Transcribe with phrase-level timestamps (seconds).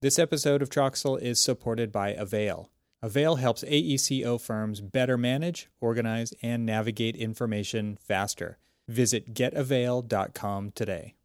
[0.00, 2.70] This episode of Troxel is supported by Avail.
[3.02, 8.58] Avail helps AECO firms better manage, organize, and navigate information faster.
[8.86, 11.16] Visit getavail.com today.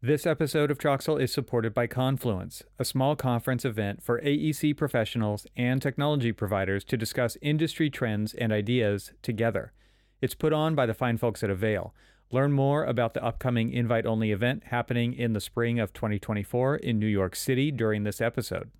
[0.00, 5.46] This episode of Troxel is supported by Confluence, a small conference event for AEC professionals
[5.54, 9.74] and technology providers to discuss industry trends and ideas together.
[10.22, 11.94] It's put on by the fine folks at Avail.
[12.32, 17.00] Learn more about the upcoming invite only event happening in the spring of 2024 in
[17.00, 18.70] New York City during this episode.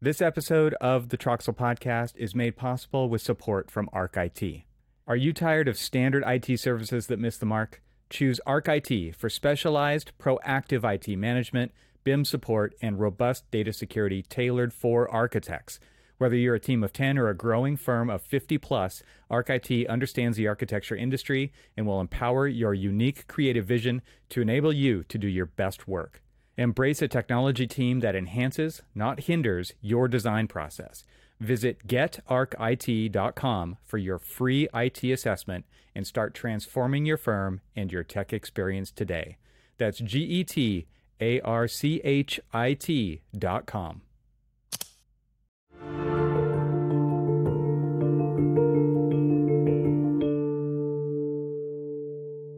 [0.00, 4.64] This episode of the Troxel Podcast is made possible with support from ArchIT.
[5.06, 7.82] Are you tired of standard IT services that miss the mark?
[8.08, 11.72] Choose ArchIT for specialized, proactive IT management,
[12.04, 15.78] BIM support, and robust data security tailored for architects.
[16.20, 20.36] Whether you're a team of 10 or a growing firm of 50 plus, ArchIT understands
[20.36, 25.26] the architecture industry and will empower your unique creative vision to enable you to do
[25.26, 26.20] your best work.
[26.58, 31.04] Embrace a technology team that enhances, not hinders, your design process.
[31.40, 38.34] Visit getarchit.com for your free IT assessment and start transforming your firm and your tech
[38.34, 39.38] experience today.
[39.78, 40.86] That's G E T
[41.18, 44.02] A R C H I T.com.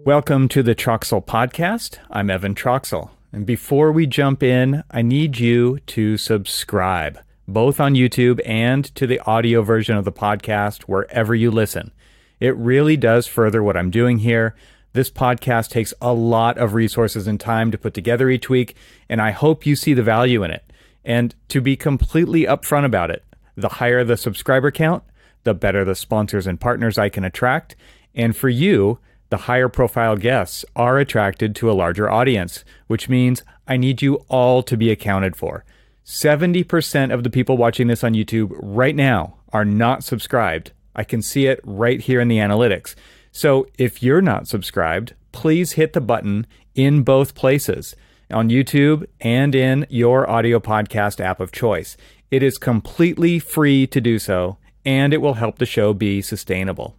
[0.05, 1.99] Welcome to the Troxel Podcast.
[2.11, 3.11] I'm Evan Troxel.
[3.33, 9.07] And before we jump in, I need you to subscribe both on YouTube and to
[9.07, 11.93] the audio version of the podcast wherever you listen.
[12.41, 14.57] It really does further what I'm doing here.
[14.93, 18.75] This podcast takes a lot of resources and time to put together each week,
[19.09, 20.65] and I hope you see the value in it.
[21.05, 23.23] And to be completely upfront about it,
[23.57, 25.05] the higher the subscriber count,
[25.45, 27.77] the better the sponsors and partners I can attract.
[28.17, 28.99] And for you,
[29.33, 34.17] the higher profile guests are attracted to a larger audience, which means I need you
[34.29, 35.65] all to be accounted for.
[36.05, 40.73] 70% of the people watching this on YouTube right now are not subscribed.
[40.95, 42.95] I can see it right here in the analytics.
[43.31, 47.97] So if you're not subscribed, please hit the button in both places
[48.31, 51.97] on YouTube and in your audio podcast app of choice.
[52.31, 56.99] It is completely free to do so, and it will help the show be sustainable.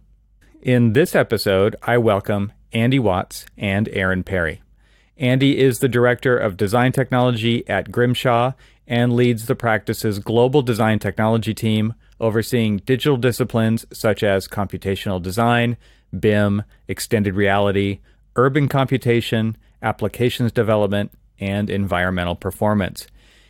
[0.64, 4.62] In this episode, I welcome Andy Watts and Aaron Perry.
[5.18, 8.52] Andy is the Director of Design Technology at Grimshaw
[8.86, 15.76] and leads the practice's global design technology team, overseeing digital disciplines such as computational design,
[16.18, 17.98] BIM, extended reality,
[18.34, 23.06] urban computation, applications development, and environmental performance.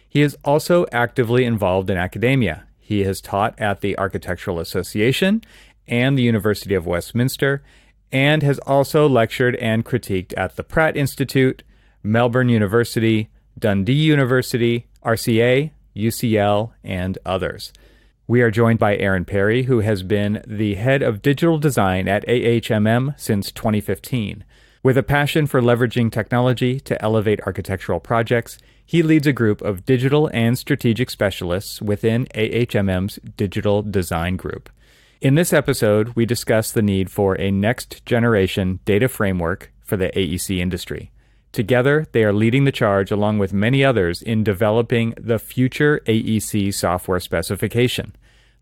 [0.09, 2.67] He is also actively involved in academia.
[2.81, 5.43] He has taught at the Architectural Association
[5.87, 7.63] and the University of Westminster,
[8.13, 11.63] and has also lectured and critiqued at the Pratt Institute,
[12.03, 17.73] Melbourne University, Dundee University, RCA, UCL, and others.
[18.27, 22.27] We are joined by Aaron Perry, who has been the head of digital design at
[22.27, 24.45] AHMM since 2015.
[24.83, 29.85] With a passion for leveraging technology to elevate architectural projects, he leads a group of
[29.85, 34.71] digital and strategic specialists within AHMM's Digital Design Group.
[35.25, 40.11] In this episode, we discuss the need for a next generation data framework for the
[40.11, 41.13] AEC industry.
[41.51, 46.75] Together, they are leading the charge along with many others in developing the future AEC
[46.75, 48.15] software specification.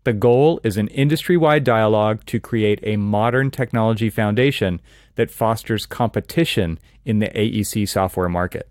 [0.05, 4.79] The goal is an industry wide dialogue to create a modern technology foundation
[5.15, 8.69] that fosters competition in the AEC software market.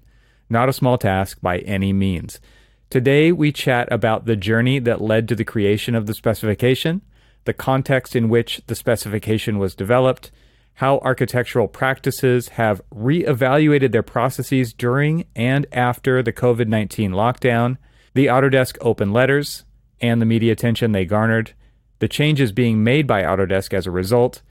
[0.49, 2.41] Not a small task by any means.
[2.89, 7.03] Today, we chat about the journey that led to the creation of the specification,
[7.45, 10.31] the context in which the specification was developed,
[10.75, 17.77] how architectural practices have reevaluated their processes during and after the COVID 19 lockdown,
[18.15, 19.65] the Autodesk open letters,
[20.01, 21.53] and the media attention they garnered,
[22.01, 24.43] the changes being made by Autodesk as a result,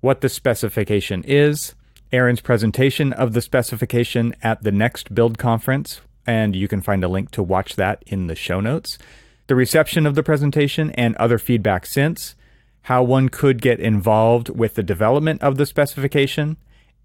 [0.00, 1.74] what the specification is,
[2.12, 7.08] Aaron's presentation of the specification at the next build conference, and you can find a
[7.08, 8.98] link to watch that in the show notes,
[9.46, 12.34] the reception of the presentation and other feedback since,
[12.82, 16.56] how one could get involved with the development of the specification,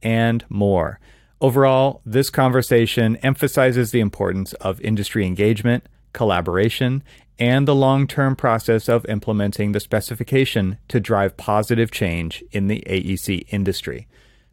[0.01, 0.99] and more.
[1.39, 7.03] Overall, this conversation emphasizes the importance of industry engagement, collaboration,
[7.39, 12.83] and the long term process of implementing the specification to drive positive change in the
[12.87, 14.07] AEC industry.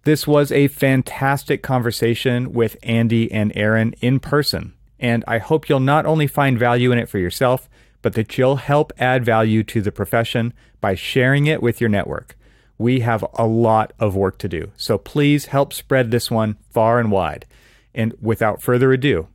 [0.04, 5.80] This was a fantastic conversation with Andy and Aaron in person, and I hope you'll
[5.80, 7.68] not only find value in it for yourself,
[8.02, 12.36] but that you'll help add value to the profession by sharing it with your network.
[12.78, 17.00] We have a lot of work to do, so please help spread this one far
[17.00, 17.46] and wide.
[17.94, 19.28] And without further ado,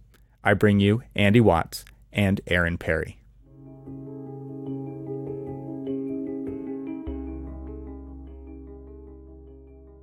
[0.43, 3.19] I bring you Andy Watts and Aaron Perry.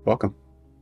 [0.04, 0.34] Welcome.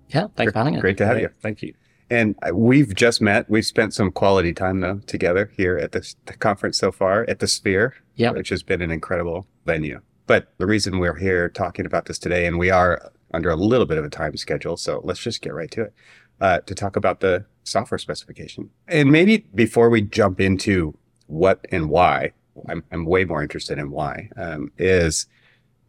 [0.09, 0.81] Yeah, thanks for having us.
[0.81, 1.29] Great to have you.
[1.43, 1.75] Thank you.
[2.11, 3.49] And we've just met.
[3.51, 7.39] We've spent some quality time though together here at this the conference so far at
[7.41, 8.35] the Sphere, Yep.
[8.37, 10.01] which has been an incredible venue.
[10.27, 13.87] But the reason we're here talking about this today, and we are under a little
[13.87, 15.95] bit of a time schedule, so let's just get right to it
[16.41, 18.71] uh, to talk about the software specification.
[18.87, 20.97] And maybe before we jump into
[21.27, 22.33] what and why,
[22.69, 24.31] I'm, I'm way more interested in why.
[24.37, 25.27] Um, is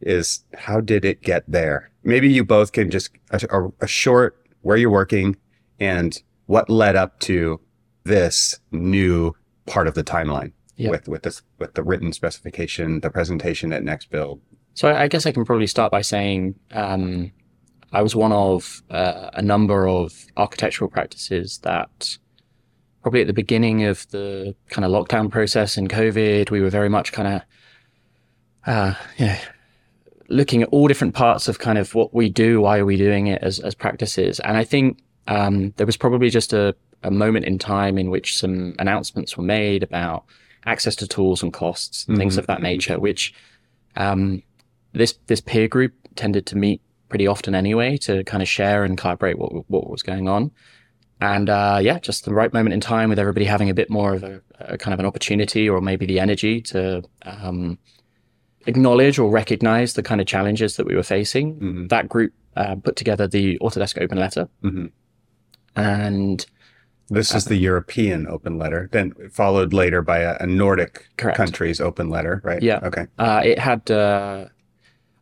[0.00, 1.90] is how did it get there?
[2.04, 5.36] Maybe you both can just a, a, a short where you're working
[5.80, 7.60] and what led up to
[8.04, 9.34] this new
[9.66, 10.90] part of the timeline Yep.
[10.90, 14.40] with with this with the written specification, the presentation at Next Build.
[14.72, 17.32] So I guess I can probably start by saying um,
[17.92, 22.16] I was one of uh, a number of architectural practices that
[23.02, 26.88] probably at the beginning of the kind of lockdown process and COVID, we were very
[26.88, 27.42] much kind of,
[28.66, 29.38] uh, yeah,
[30.28, 33.26] looking at all different parts of kind of what we do, why are we doing
[33.26, 34.40] it as, as practices.
[34.40, 38.36] And I think um, there was probably just a, a moment in time in which
[38.36, 40.24] some announcements were made about
[40.66, 42.38] access to tools and costs and things Mhm.
[42.38, 43.32] of that nature, which
[43.96, 44.42] um,
[44.92, 48.98] this this peer group tended to meet pretty often anyway to kind of share and
[48.98, 50.50] collaborate what what was going on.
[51.22, 54.14] And uh, yeah, just the right moment in time with everybody having a bit more
[54.14, 57.78] of a, a kind of an opportunity or maybe the energy to um,
[58.66, 61.56] acknowledge or recognize the kind of challenges that we were facing.
[61.60, 61.88] Mhm.
[61.88, 64.90] That group uh, put together the Autodesk Open Letter, Mhm.
[65.76, 66.44] And
[67.08, 71.36] This is the European open letter, then followed later by a, a Nordic Correct.
[71.36, 72.62] country's open letter, right?
[72.62, 72.80] Yeah.
[72.84, 73.06] Okay.
[73.18, 73.90] uh, it had.
[73.90, 74.46] Uh,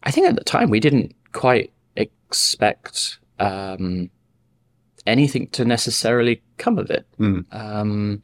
[0.03, 4.11] I think at the time we didn't quite expect um,
[5.07, 7.45] anything to necessarily come of it, Mm.
[7.53, 8.23] um,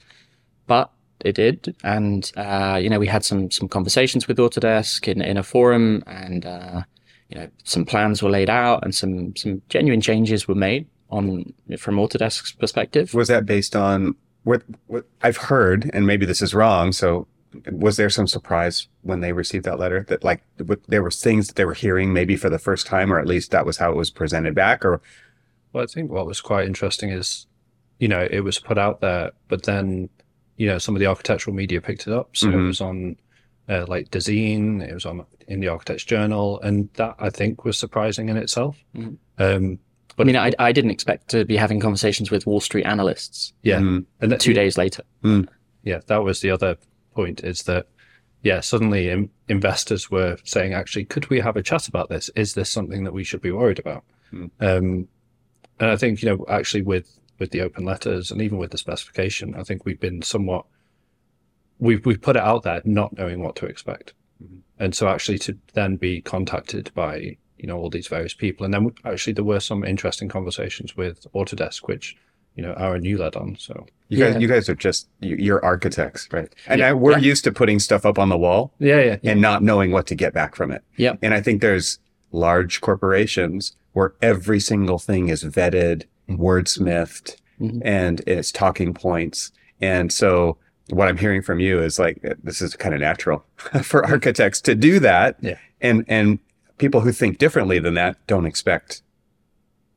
[0.66, 0.90] but
[1.24, 5.36] it did, and uh, you know we had some some conversations with Autodesk in in
[5.38, 6.82] a forum, and uh,
[7.30, 11.52] you know some plans were laid out, and some some genuine changes were made on
[11.78, 13.14] from Autodesk's perspective.
[13.14, 14.14] Was that based on
[14.44, 16.92] what, what I've heard, and maybe this is wrong?
[16.92, 17.26] So,
[17.70, 21.46] was there some surprise when they received that letter that like what, there were things
[21.46, 23.90] that they were hearing maybe for the first time, or at least that was how
[23.92, 24.84] it was presented back?
[24.84, 25.00] Or
[25.72, 27.46] Well, I think what was quite interesting is,
[28.00, 30.08] you know, it was put out there, but then,
[30.56, 32.36] you know, some of the architectural media picked it up.
[32.36, 32.54] So Mhm.
[32.54, 33.16] it was on
[33.66, 37.78] uh, like Dezeen, it was on in the Architects Journal, and that I think was
[37.78, 38.76] surprising in itself.
[38.94, 39.16] Mhm.
[39.38, 39.78] Um,
[40.18, 43.80] I mean, I, I didn't expect to be having conversations with Wall Street analysts yeah,
[43.80, 45.02] Mm, and that, two days later.
[45.82, 46.76] yeah, that was the other
[47.14, 47.86] point is that,
[48.42, 52.30] yeah, suddenly in, investors were saying, actually, could we have a chat about this?
[52.36, 54.04] Is this something that we should be worried about?
[54.30, 54.46] Hmm.
[54.60, 55.08] Um,
[55.80, 58.78] and I think, you know, actually with, with the open letters and even with the
[58.78, 60.66] specification, I think we've been somewhat,
[61.78, 64.12] we've, we've put it out there not knowing what to expect.
[64.42, 64.60] Mhm.
[64.78, 68.64] And so actually to then be contacted by, you know, all these various people.
[68.64, 72.16] And then actually there were some interesting conversations with Autodesk, which,
[72.56, 73.56] you know, Aaron, you led on.
[73.58, 74.32] So you Yeah.
[74.32, 76.48] guys, you guys are just you- you're architects, right?
[76.66, 76.90] And Yeah.
[76.90, 77.18] I, we're Yeah.
[77.18, 80.14] used to putting stuff up on the wall yeah, yeah, and not knowing what to
[80.14, 80.82] get back from it.
[80.96, 81.18] Yep.
[81.22, 81.98] And I think there's
[82.32, 87.82] large corporations where every single thing is vetted, wordsmithed, Mhm.
[87.84, 89.52] and it's talking points.
[89.80, 90.56] And so
[90.90, 93.44] what I'm hearing from you is like this is kind of natural
[93.82, 95.36] for architects to do that.
[95.40, 95.56] Yeah.
[95.80, 96.38] And and
[96.78, 99.02] people who think differently than that don't expect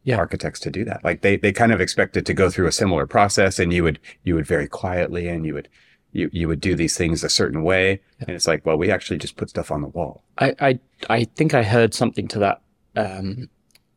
[0.04, 0.18] Yeah.
[0.18, 1.04] architects to do that.
[1.04, 3.84] Like they they kind of expect it to go through a similar process and you
[3.84, 5.68] would you would very quietly and you would
[6.12, 8.00] you you would do these things a certain way.
[8.20, 10.24] And it's like, well, we actually just put stuff on the wall.
[10.38, 10.80] I, I,
[11.10, 12.62] I think I heard something to that.
[12.96, 13.50] Um,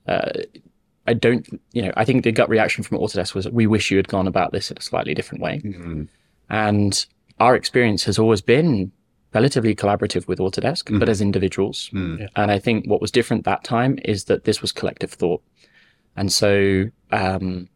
[0.06, 0.32] uh,
[1.06, 3.96] I don't, you know, I think the gut reaction from Autodesk was, we wish you
[3.96, 5.60] had gone about this in a slightly different way.
[5.64, 6.08] Mhm.
[6.50, 7.06] And
[7.38, 8.92] our experience has always been
[9.34, 11.90] relatively collaborative with Autodesk, but as individuals.
[11.92, 12.28] Mm.
[12.36, 15.42] And I think what was different that time is that this was collective thought.
[16.16, 17.68] And so um,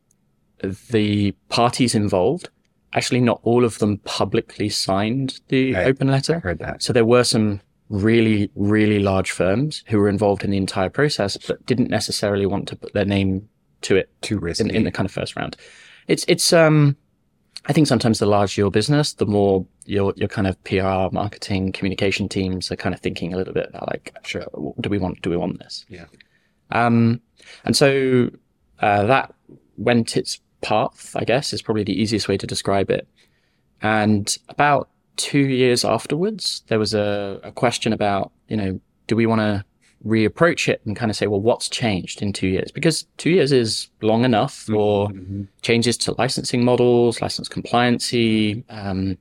[0.90, 2.48] the parties involved,
[2.92, 5.86] actually, not all of them publicly signed the Right.
[5.86, 6.40] open I letter.
[6.40, 6.82] heard that.
[6.82, 11.36] So there were some really, really large firms who were involved in the entire process,
[11.36, 13.48] but didn't necessarily want to put their name
[13.82, 14.64] to it Too risky.
[14.68, 15.56] in, in the kind of first round.
[16.08, 16.96] It's it's um
[17.66, 21.72] I think sometimes the larger your business, the more your your kind of PR, marketing,
[21.72, 24.46] communication teams are kind of thinking a little bit about like, Sure.
[24.80, 25.84] do we want do we want this?
[25.88, 26.06] Yeah.
[26.70, 27.20] Um,
[27.64, 28.30] and so
[28.80, 29.34] uh, that
[29.76, 33.06] went its path, I guess, is probably the easiest way to describe it.
[33.82, 39.26] And about two years afterwards, there was a, a question about, you know, do we
[39.26, 39.64] want to
[40.06, 42.70] reapproach it and kind of say, well, what's changed in two years?
[42.72, 45.48] Because two years is long enough for Mhm.
[45.62, 49.16] changes to licensing models, license compliancy, um,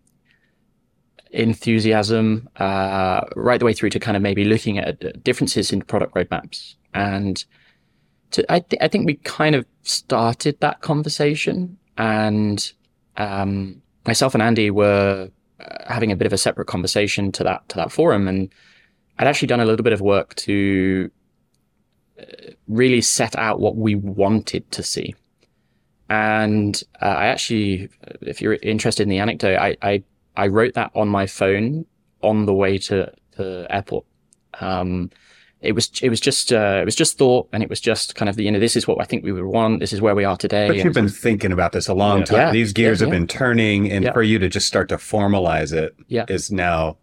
[1.33, 6.15] enthusiasm, uh, right the way through to kind of maybe looking at differences in product
[6.15, 6.75] roadmaps.
[6.93, 7.43] And
[8.31, 12.71] to, I, th- I think we kind of started that conversation, and
[13.17, 17.67] um, myself and Andy were uh, having a bit of a separate conversation to that
[17.69, 18.53] to that forum, and
[19.19, 21.11] I'd actually done a little bit of work to
[22.19, 22.23] uh,
[22.67, 25.15] really set out what we wanted to see.
[26.09, 27.89] And uh, I actually,
[28.21, 30.03] if you're interested in the anecdote, I, I,
[30.35, 31.85] I wrote that on my phone
[32.21, 34.05] on the way to the airport.
[34.59, 35.09] Um,
[35.61, 38.27] it was it was just uh, it was just thought, and it was just kind
[38.27, 39.79] of the you know this is what I think we would want.
[39.79, 40.67] This is where we are today.
[40.67, 42.25] But you've been thinking about this a long Yeah.
[42.25, 42.37] time.
[42.39, 42.51] Yeah.
[42.51, 45.95] These gears Yeah, have been turning, and for you to just start to formalize it
[46.29, 46.97] is now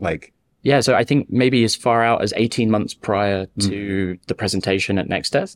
[0.00, 4.34] like Yeah, so I think maybe as far out as 18 months prior to the
[4.34, 5.54] presentation at Next Dev,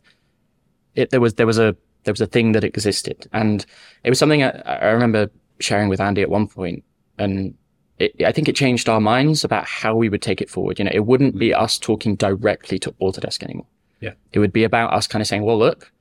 [0.95, 3.65] it, there was there was a there was a thing that existed, and
[4.05, 6.85] it was something I, I remember sharing with Andy at one point,
[7.25, 7.55] and
[7.99, 10.79] it, I think it changed our minds about how we would take it forward.
[10.79, 13.67] You know, it wouldn't be us talking directly to Autodesk anymore.
[14.00, 14.15] Yeah.
[14.33, 15.93] it would be about us kind of saying, "Well, look,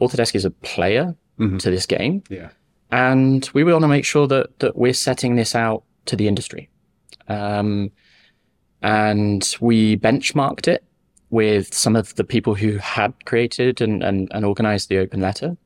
[0.00, 1.58] Autodesk is a player Mhm.
[1.60, 2.48] to this game, yeah.
[2.90, 6.70] and we want to make sure that that we're setting this out to the industry.
[7.28, 7.90] Um,
[8.82, 10.84] and we benchmarked it
[11.30, 15.56] with some of the people who had created and, and, and organized the open letter.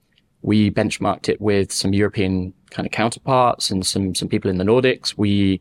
[0.47, 4.65] We benchmarked it with some European kind of counterparts and some some people in the
[4.65, 5.19] Nordics.
[5.19, 5.61] We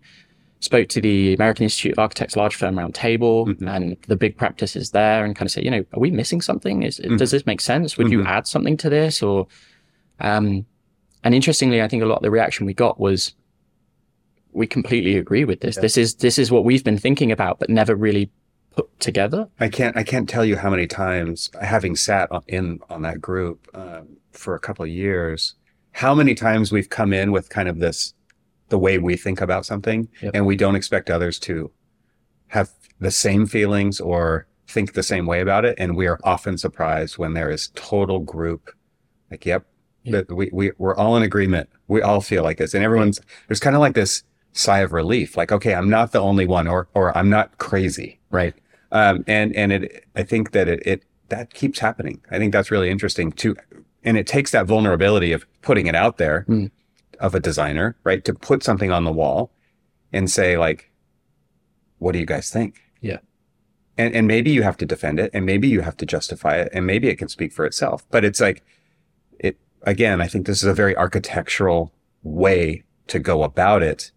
[0.59, 3.67] spoke to the American Institute of Architects large firm roundtable Mhm.
[3.75, 6.83] and the big practices there and kind of say, you know, are we missing something?
[6.83, 7.97] Is, Does this make sense?
[7.97, 8.27] Would you Mhm.
[8.27, 9.21] add something to this?
[9.23, 9.47] Or
[10.19, 10.65] um,
[11.23, 13.33] and interestingly, I think a lot of the reaction we got was,
[14.53, 15.75] we completely agree with this.
[15.75, 15.81] Yeah.
[15.81, 18.29] This is this is what we've been thinking about, but never really
[18.75, 19.47] put together.
[19.59, 23.19] I can't I can't tell you how many times having sat on- in on that
[23.19, 25.55] group um, for a couple of years,
[25.91, 28.13] how many times we've come in with kind of this
[28.69, 30.31] the way we think about something, Yep.
[30.33, 31.71] and we don't expect others to
[32.47, 36.57] have the same feelings or think the same way about it, and we are often
[36.57, 38.71] surprised when there is total group
[39.31, 39.65] like, yep,
[40.05, 41.69] that we we we're all in agreement.
[41.87, 44.23] We all feel like this, and everyone's there's kind of like this
[44.53, 48.19] sigh of relief, like, okay, I'm not the only one, or or I'm not crazy,
[48.31, 48.53] right?
[48.91, 52.21] Um, and and it, I think that it, it that keeps happening.
[52.31, 53.55] I think that's really interesting too,
[54.05, 56.71] and it takes that vulnerability of putting it out there Mm.
[57.19, 59.51] of a designer, right, to put something on the wall
[60.13, 60.91] and say like,
[61.97, 62.81] what do you guys think?
[63.01, 63.17] Yeah.
[63.97, 66.69] And and maybe you have to defend it, and maybe you have to justify it,
[66.73, 68.05] and maybe it can speak for itself.
[68.11, 68.61] But it's like,
[69.39, 70.21] it again.
[70.21, 74.11] I think this is a very architectural way to go about it,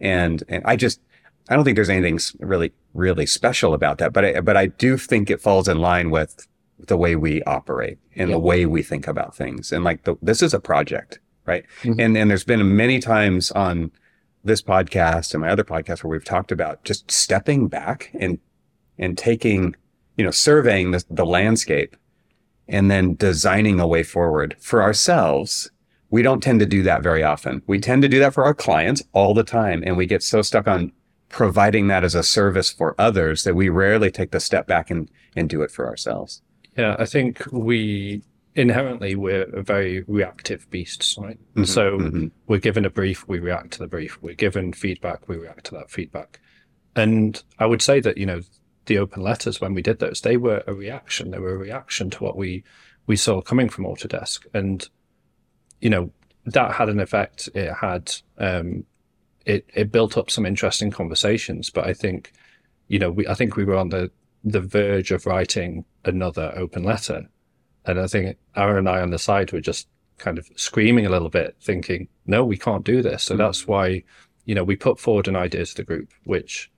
[0.00, 1.00] and and I just
[1.48, 4.96] I don't think there's anything really really special about that, but I, but I do
[4.96, 6.46] think it falls in line with
[6.88, 9.72] the way we operate and the way we think about things.
[9.72, 11.64] And like the, this is a project, right?
[11.82, 12.00] Mhm.
[12.00, 13.90] And and there's been many times on
[14.44, 18.38] this podcast and my other podcast where we've talked about just stepping back and
[18.98, 19.74] and taking,
[20.16, 21.96] you know, surveying the, the landscape
[22.68, 25.70] and then designing a way forward for ourselves.
[26.10, 27.62] We don't tend to do that very often.
[27.66, 29.82] We tend to do that for our clients all the time.
[29.84, 30.92] And we get so stuck on
[31.28, 35.10] providing that as a service for others that we rarely take the step back and,
[35.34, 36.40] and do it for ourselves.
[36.76, 38.22] Yeah, I think we
[38.54, 41.38] inherently we're a very reactive beasts, right?
[41.56, 42.30] Mhm, So mhm.
[42.46, 44.20] we're given a brief, we react to the brief.
[44.22, 46.40] We're given feedback, we react to that feedback.
[46.96, 48.40] And I would say that, you know,
[48.86, 51.30] the open letters when we did those, they were a reaction.
[51.30, 52.64] They were a reaction to what we
[53.06, 54.46] we saw coming from Autodesk.
[54.54, 54.88] And,
[55.80, 56.10] you know,
[56.46, 57.48] that had an effect.
[57.54, 58.84] It had um
[59.46, 61.70] it it built up some interesting conversations.
[61.70, 62.32] But I think,
[62.88, 64.10] you know, we I think we were on the
[64.44, 67.28] the verge of writing another open letter.
[67.86, 71.10] And I think Aaron and I on the side were just kind of screaming a
[71.10, 73.24] little bit, thinking, no, we can't do this.
[73.24, 73.38] So hmm.
[73.38, 74.04] that's why,
[74.44, 76.70] you know, we put forward an idea to the group, which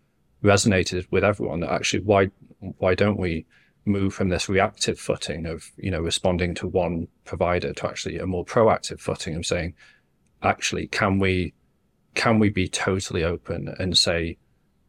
[0.42, 2.30] resonated with everyone that actually why
[2.78, 3.46] why don't we
[3.84, 8.26] move from this reactive footing of, you know, responding to one provider to actually a
[8.26, 9.74] more proactive footing of saying,
[10.42, 11.54] actually, can we
[12.14, 14.38] can we be totally open and say,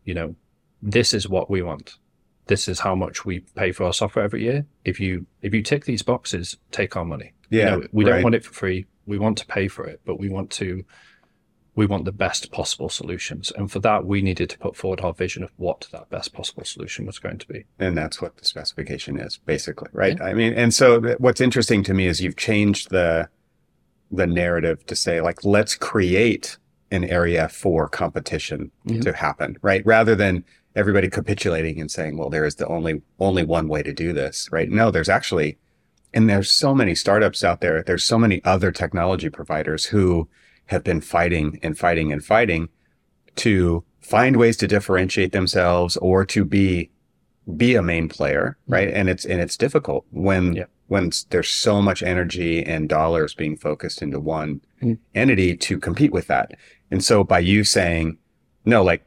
[0.06, 0.36] you know,
[0.82, 1.98] this is what we want.
[2.48, 4.66] This is how much we pay for our software every year.
[4.86, 7.34] If you if you tick these boxes, take our money.
[7.50, 8.86] You Yeah, know, we don't want it for free.
[9.06, 10.84] We want to pay for it, but we want to
[11.76, 13.52] we want the best possible solutions.
[13.56, 16.64] And for that, we needed to put forward our vision of what that best possible
[16.64, 17.66] solution was going to be.
[17.78, 20.20] And that's what the specification is, basically, right?
[20.20, 23.30] I mean, and so what's interesting to me is you've changed the
[24.10, 26.58] the narrative to say like, let's create
[26.92, 29.02] an area for competition Mhm.
[29.02, 29.86] to happen, right?
[29.86, 30.46] Rather than
[30.78, 34.48] everybody capitulating and saying, well, there is the only only one way to do this,
[34.52, 34.70] right?
[34.70, 35.58] No, there's actually,
[36.14, 37.84] and there's so many startups out there.
[37.84, 40.30] There's so many other technology providers who
[40.68, 42.70] have been fighting and fighting and fighting
[43.38, 46.90] to find ways to differentiate themselves or to be
[47.56, 48.90] be a main player, right?
[48.94, 50.66] And it's and it's difficult when Yeah.
[50.88, 54.98] when there's so much energy and dollars being focused into one Mm.
[55.16, 56.52] entity to compete with that.
[56.92, 58.18] And so by you saying,
[58.66, 59.04] no, like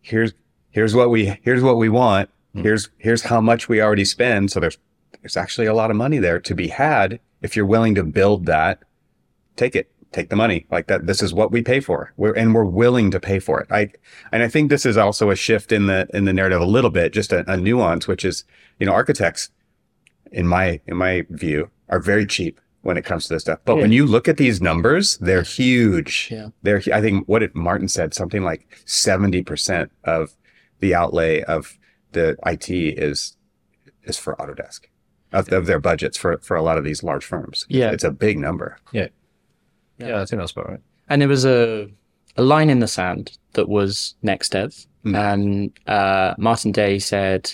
[0.00, 0.32] here's
[0.78, 2.62] here's what we here's what we want, Mm.
[2.62, 4.50] here's here's how much we already spend.
[4.52, 4.78] So there's
[5.20, 8.46] there's actually a lot of money there to be had if you're willing to build
[8.46, 8.74] that.
[9.56, 11.06] Take it, take the money like that.
[11.06, 12.12] This is what we pay for.
[12.16, 13.66] We're and we're willing to pay for it.
[13.70, 13.82] I
[14.32, 16.90] and I think this is also a shift in the in the narrative a little
[16.90, 18.44] bit, just a, a nuance, which is
[18.78, 19.50] you know architects,
[20.32, 23.58] in my in my view, are very cheap when it comes to this stuff.
[23.66, 23.82] But Yeah.
[23.82, 26.28] when you look at these numbers, they're huge.
[26.30, 26.48] Yeah.
[26.62, 30.34] They're I think what did Martin said something like seventy percent of
[30.80, 31.78] the outlay of
[32.12, 33.36] the IT is
[34.04, 34.80] is for Autodesk
[35.32, 37.66] of, of their budgets for for a lot of these large firms.
[37.68, 37.90] Yeah.
[37.90, 38.78] it's a big number.
[38.92, 39.08] Yeah,
[39.98, 40.80] yeah, yeah I think that's about right.
[41.08, 41.88] And there was a
[42.36, 45.16] a line in the sand that was next dev, Mm.
[45.32, 47.52] and uh, Martin Day said,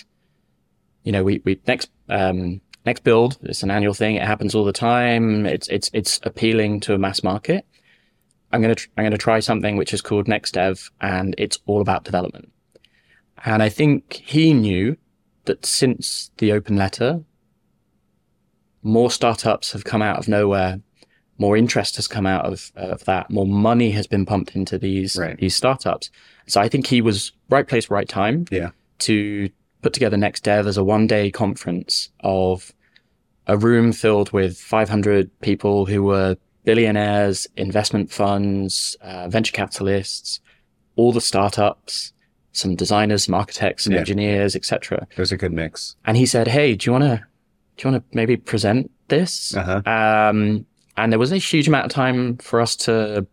[1.03, 3.37] you know, we we next um, next build.
[3.43, 4.15] It's an annual thing.
[4.15, 5.45] It happens all the time.
[5.45, 7.65] It's it's it's appealing to a mass market.
[8.51, 11.81] I'm gonna tr- I'm gonna try something which is called next dev, and it's all
[11.81, 12.51] about development.
[13.45, 14.97] And I think he knew
[15.45, 17.23] that since the open letter,
[18.81, 20.79] more startups have come out of nowhere
[21.37, 25.17] more interest has come out of, of that, more money has been pumped into these
[25.17, 25.37] Right.
[25.37, 26.09] these startups.
[26.47, 28.69] So I think he was right place, right time Yeah.
[28.99, 29.49] to
[29.81, 32.71] put together Next Dev as a one day conference of
[33.47, 40.39] a room filled with 500 people who were billionaires, investment funds, uh, venture capitalists,
[40.95, 42.13] all the startups,
[42.57, 43.99] some designers, some architects, some Yeah.
[43.99, 45.07] engineers, etc.
[45.15, 45.95] There's a good mix.
[46.05, 47.23] And he said, "Hey, do you want to
[47.77, 49.81] do you want to maybe present this?" Uh-huh.
[49.85, 50.65] Um,
[50.97, 53.27] and there was a huge amount of time for us to,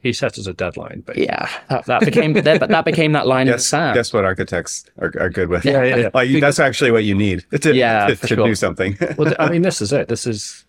[0.00, 3.26] He set us a deadline, but yeah, that, that became that, but that became that
[3.26, 3.94] line in the Guess, sand.
[3.94, 5.64] guess what architects are, are good with.
[5.64, 6.10] Yeah, yeah, yeah.
[6.14, 8.46] Like, you- that's actually what you need to, Yeah, to, to sure.
[8.46, 8.98] do something.
[9.18, 10.08] well, I mean, this is it.
[10.08, 10.66] This is,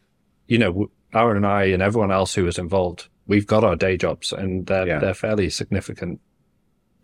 [0.48, 3.10] you know, Aaron and I and everyone else who was involved.
[3.28, 5.00] We've got our day jobs, and they're Yeah.
[5.00, 6.20] they're fairly significant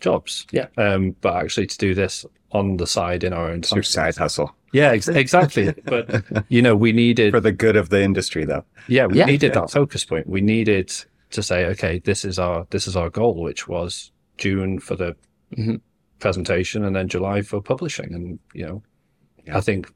[0.02, 0.46] jobs.
[0.52, 0.68] Yeah.
[0.78, 3.84] Um, but actually, to do this on the side in our own It's time.
[3.84, 5.74] side hustle Yeah, ex- exactly.
[5.86, 8.66] but you know, we needed for the good of the industry, though.
[8.88, 9.26] Yeah, we Yeah.
[9.26, 10.28] needed that focus point.
[10.28, 10.92] We needed
[11.30, 15.16] to say, okay, this is our this is our goal, which was June for the
[15.58, 15.80] Mhm.
[16.20, 18.14] presentation and then July for publishing.
[18.14, 18.84] And you know,
[19.46, 19.58] Yeah.
[19.58, 19.92] I think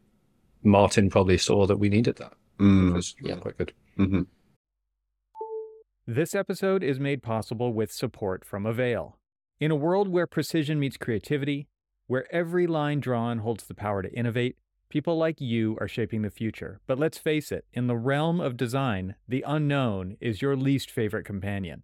[0.63, 2.33] Martin probably saw that we needed that.
[2.59, 3.35] It Mm, was Yeah.
[3.35, 3.73] quite good.
[3.97, 4.21] hmm
[6.07, 9.17] This episode is made possible with support from Avail.
[9.57, 11.69] In a world where precision meets creativity,
[12.07, 14.57] where every line drawn holds the power to innovate,
[14.89, 16.81] people like you are shaping the future.
[16.87, 21.23] But let's face it, in the realm of design, the unknown is your least favorite
[21.23, 21.83] companion.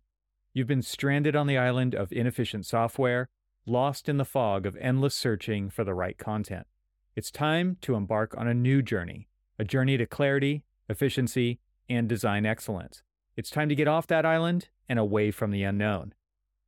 [0.54, 3.30] You've been stranded on the island of inefficient software,
[3.66, 6.68] lost in the fog of endless searching for the right content.
[7.16, 12.46] It's time to embark on a new journey, a journey to clarity, efficiency, and design
[12.46, 13.02] excellence.
[13.38, 16.14] It's time to get off that island and away from the unknown.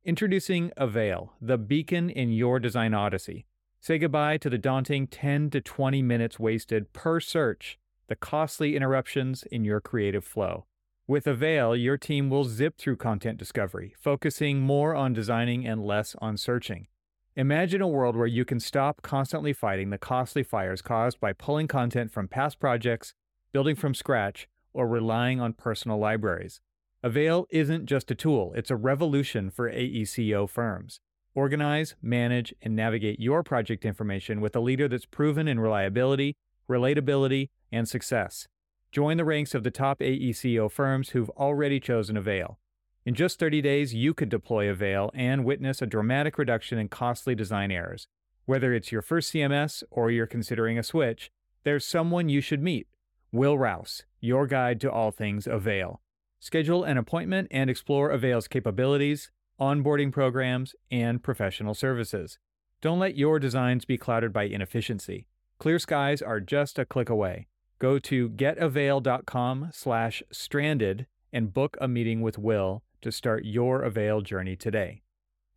[0.06, 3.46] Introducing Avail, the beacon in your design odyssey.
[3.80, 9.44] Say goodbye to the daunting 10 to 20 minutes wasted per search, the costly interruptions
[9.44, 10.66] in your creative flow.
[11.06, 16.14] With Avail, your team will zip through content discovery, focusing more on designing and less
[16.20, 16.88] on searching.
[17.34, 21.66] Imagine a world where you can stop constantly fighting the costly fires caused by pulling
[21.66, 23.14] content from past projects,
[23.52, 26.60] building from scratch, or relying on personal libraries.
[27.04, 31.00] Avail isn't just a tool, it's a revolution for AECO firms.
[31.34, 36.34] Organize, manage, and navigate your project information with a leader that's proven in reliability,
[36.66, 38.48] relatability, and success.
[38.90, 42.58] Join the ranks of the top AECO firms who've already chosen Avail.
[43.04, 47.34] In just 30 days, you could deploy Avail and witness a dramatic reduction in costly
[47.34, 48.08] design errors.
[48.46, 51.30] Whether it's your first CMS or you're considering a switch,
[51.64, 52.86] there's someone you should meet.
[53.30, 56.00] Will Rouse, your guide to all things Avail.
[56.44, 62.38] Schedule an appointment and explore Avail's capabilities, onboarding programs, and professional services.
[62.82, 65.26] Don't let your designs be clouded by inefficiency.
[65.58, 67.46] Clear skies are just a click away.
[67.78, 74.20] Go to getavail.com slash stranded and book a meeting with Will to start your Avail
[74.20, 75.00] journey today.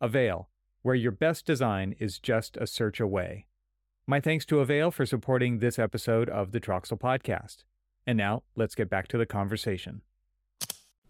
[0.00, 0.48] Avail,
[0.80, 3.44] where your best design is just a search away.
[4.06, 7.64] My thanks to Avail for supporting this episode of the Troxel Podcast.
[8.06, 10.00] And now let's get back to the conversation.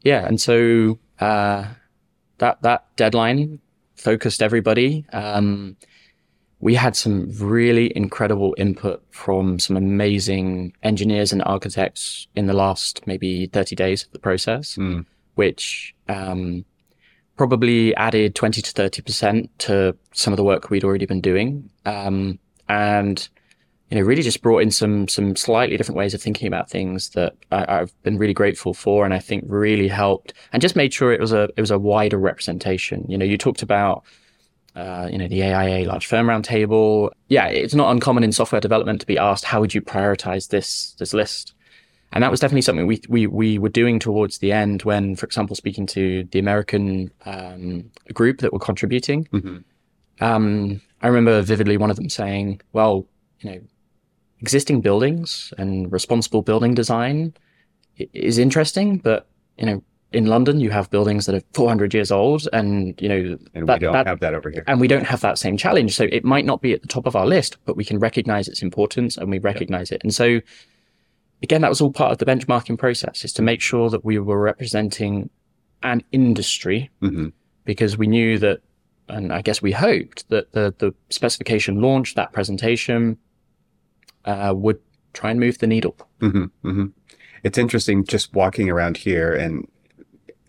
[0.02, 1.64] Yeah, and so uh,
[2.38, 3.60] that that deadline
[3.96, 5.04] focused everybody.
[5.12, 5.76] Um,
[6.60, 13.06] we had some really incredible input from some amazing engineers and architects in the last
[13.06, 15.06] maybe 30 days of the process, Mm.
[15.36, 16.64] which um,
[17.36, 21.70] probably added 20 to 30% to some of the work we'd already been doing.
[21.86, 23.28] Um, and
[23.90, 27.10] you know, really just brought in some some slightly different ways of thinking about things
[27.10, 30.92] that I, I've been really grateful for, and I think really helped, and just made
[30.92, 33.06] sure it was a it was a wider representation.
[33.08, 34.04] You know, you talked about
[34.76, 37.10] uh, you know the AIA Large Firm Roundtable.
[37.28, 40.92] Yeah, it's not uncommon in software development to be asked how would you prioritize this
[40.98, 41.54] this list,
[42.12, 45.24] and that was definitely something we we we were doing towards the end when, for
[45.24, 49.24] example, speaking to the American um, group that were contributing.
[49.32, 49.64] Mhm.
[50.20, 53.06] Um, I remember vividly one of them saying, "Well,
[53.40, 53.60] you know."
[54.40, 57.34] Existing buildings and responsible building design
[58.12, 59.26] is interesting, but
[59.58, 63.38] you know, in London you have buildings that are 400 years old, and you know,
[63.54, 64.64] And that- we don't that- have that over here.
[64.66, 65.94] and we don't have that same challenge.
[65.94, 68.48] So it might not be at the top of our list, but we can recognize
[68.48, 70.00] its importance and we recognize it.
[70.02, 70.40] And so,
[71.42, 74.18] again, that was all part of the benchmarking process: is to make sure that we
[74.18, 75.28] were representing
[75.82, 77.32] an industry Mhm.
[77.64, 78.60] because we knew that,
[79.08, 83.18] and I guess we hoped that the the specification launch, that presentation,
[84.24, 84.78] uh, would
[85.12, 85.96] try and move the needle.
[86.20, 86.86] hmm hmm
[87.42, 89.66] It's interesting just walking around here and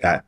[0.02, 0.26] at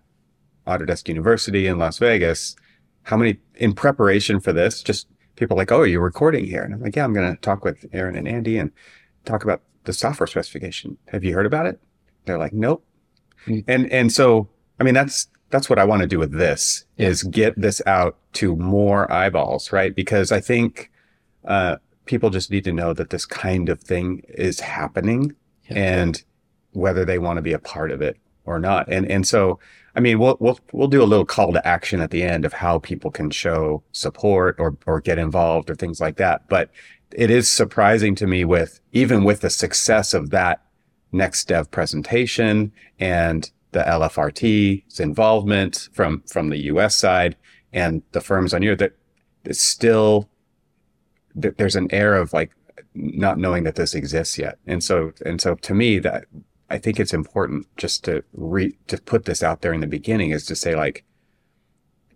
[0.67, 2.55] Autodesk University in Las Vegas,
[3.03, 6.61] how many in preparation for this, just people like, oh, you're recording here.
[6.61, 8.71] And I'm like, yeah, I'm going to talk with Aaron and Andy and
[9.25, 10.97] talk about the software specification.
[11.07, 11.79] Have you heard about it?
[12.25, 12.85] They're like, nope.
[13.47, 13.63] Mm.
[13.67, 14.49] And, and so,
[14.79, 18.17] I mean, that's, that's what I want to do with this is get this out
[18.33, 19.95] to more eyeballs, right?
[19.95, 20.91] Because I think,
[21.45, 25.35] uh, people just need to know that this kind of thing is happening
[25.69, 25.77] Yeah.
[25.77, 26.23] and
[26.73, 28.87] whether they want to be a part of it or not.
[28.91, 29.59] And and so
[29.95, 32.53] I mean we'll we'll we'll do a little call to action at the end of
[32.53, 36.47] how people can show support or or get involved or things like that.
[36.49, 36.69] But
[37.11, 40.63] it is surprising to me with even with the success of that
[41.11, 47.35] next dev presentation and the LFRT's involvement from from the US side
[47.73, 48.93] and the firms on here that
[49.43, 50.29] it's still
[51.39, 52.51] th- there's an air of like
[52.93, 54.57] not knowing that this exists yet.
[54.67, 56.25] And so, and so to me that
[56.69, 60.31] I think it's important just to re, to put this out there in the beginning
[60.31, 61.03] is to say like,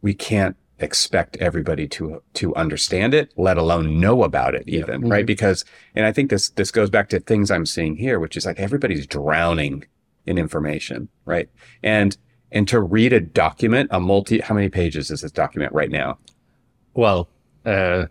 [0.01, 5.11] we can't expect everybody to, to understand it, let alone know about it even, Mhm.
[5.11, 5.25] right?
[5.25, 5.63] Because,
[5.95, 8.59] and I think this, this goes back to things I'm seeing here, which is like
[8.59, 9.85] everybody's drowning
[10.25, 11.49] in information, right?
[11.81, 12.17] And,
[12.51, 16.17] and to read a document, a multi, how many pages is this document right now?
[16.93, 17.29] Well,
[17.65, 18.07] uh,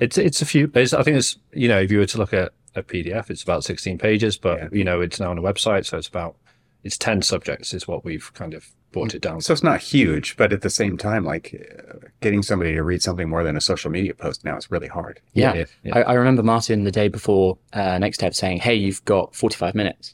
[0.00, 0.70] it's it's a few.
[0.74, 3.42] It's, I think it's you know if you were to look at a PDF, it's
[3.42, 4.68] about sixteen pages, but Yeah.
[4.72, 6.36] you know it's now on a website, so it's about
[6.82, 9.40] it's ten subjects is what we've kind of brought it down.
[9.40, 13.00] So it's not huge, but at the same time, like uh, getting somebody to read
[13.02, 15.20] something more than a social media post now is really hard.
[15.32, 15.54] Yeah.
[15.54, 15.98] Yeah, yeah.
[15.98, 19.76] I, I remember Martin the day before uh, Next Dev saying, Hey, you've got 45
[19.76, 20.12] minutes.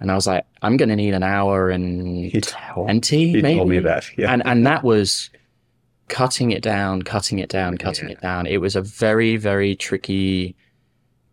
[0.00, 3.40] And I was like, I'm going to need an hour and He told, 20, he
[3.42, 3.58] maybe.
[3.58, 4.10] told me that.
[4.18, 4.32] Yeah.
[4.32, 5.30] And, and that was
[6.08, 8.14] cutting it down, cutting it down, cutting Yeah.
[8.14, 8.46] it down.
[8.46, 10.54] It was a very, very tricky,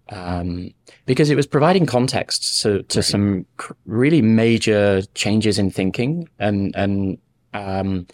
[0.10, 0.72] um,
[1.06, 3.06] because it was providing context to, to Right.
[3.06, 7.18] some cr- really major changes in thinking and, and,
[7.54, 8.08] um,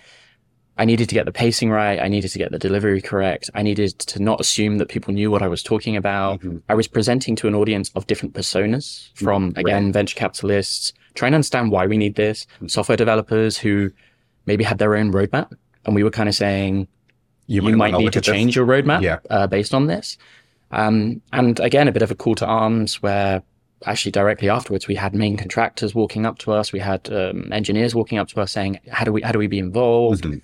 [0.80, 2.00] I needed to get the pacing right.
[2.00, 3.50] I needed to get the delivery correct.
[3.56, 6.40] I needed to not assume that people knew what I was talking about.
[6.42, 6.62] Mhm.
[6.70, 9.66] I was presenting to an audience of different personas from, Right.
[9.66, 13.90] again, venture capitalists, trying to understand why we need this, software developers who
[14.46, 15.52] maybe had their own roadmap.
[15.88, 16.88] And we were kind of saying,
[17.48, 18.34] you, might might need to at this.
[18.34, 19.20] change your roadmap Yeah.
[19.30, 20.18] uh, based on this.
[20.72, 23.42] Um, and again, a bit of a call to arms where
[23.86, 26.74] actually directly afterwards we had main contractors walking up to us.
[26.74, 29.48] We had um, engineers walking up to us saying, how do we, how do we
[29.48, 30.24] be involved?
[30.26, 30.42] Mhm.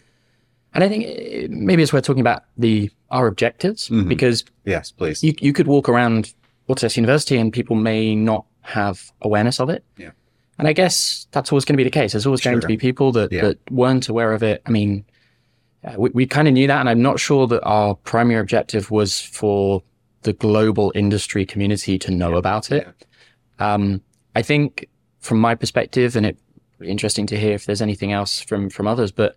[0.73, 4.07] And I think eh, maybe it's worth talking about the our objectives Mhm.
[4.07, 5.21] because Yes, please.
[5.23, 6.33] you, you could walk around
[6.69, 9.83] Autodesk University and people may not have awareness of it.
[9.97, 10.11] Yeah.
[10.57, 12.13] And I guess that's always going to be the case.
[12.13, 13.41] There's always going to be people that, Yeah.
[13.41, 14.61] that weren't aware of it.
[14.65, 15.12] I mean, uh,
[15.97, 16.79] we, we kind of knew that.
[16.79, 19.83] And I'm not sure that our primary objective was for
[20.21, 22.87] the global industry community to know about it.
[23.59, 24.01] Um,
[24.35, 24.87] I think
[25.19, 26.37] from my perspective, and it
[26.79, 29.35] would be interesting to hear if there's anything else from, from others, but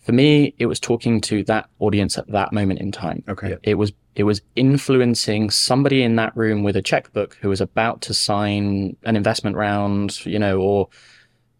[0.00, 3.22] for me, it was talking to that audience at that moment in time.
[3.28, 3.56] Okay.
[3.62, 8.00] It was it was influencing somebody in that room with a checkbook who was about
[8.02, 10.88] to sign an investment round, you know, or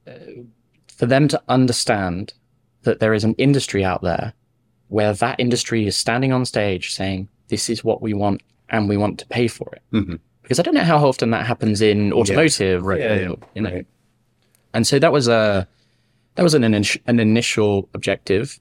[0.06, 0.12] uh,
[0.88, 2.32] for them to understand
[2.82, 4.32] that there is an industry out there
[4.88, 8.96] where that industry is standing on stage saying, "This is what we want, and we
[8.96, 10.18] want to pay for it." Mhm.
[10.42, 13.00] Because I don't know how often that happens in automotive, right.
[13.00, 13.70] or, Yeah, yeah, you know.
[13.72, 13.86] right.
[14.72, 15.66] And so that was a
[16.36, 18.58] that was an an initial objective.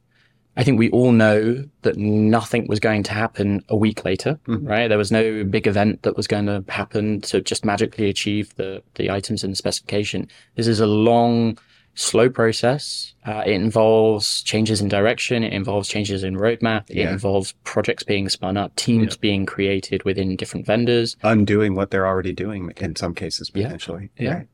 [0.60, 4.67] I think we all know that nothing was going to happen a week later, Mhm.
[4.67, 4.88] right?
[4.88, 8.82] There was no big event that was going to happen to just magically achieve the,
[8.95, 10.27] the items in the specification.
[10.56, 11.60] This is a long,
[11.98, 13.14] slow process.
[13.26, 15.44] Uh, it involves changes in direction.
[15.44, 16.90] It involves changes in roadmap.
[16.90, 21.18] It involves projects being spun up, teams being created within different vendors.
[21.24, 24.10] Undoing what they're already doing in some cases, potentially.
[24.18, 24.34] Yeah.
[24.34, 24.48] Right.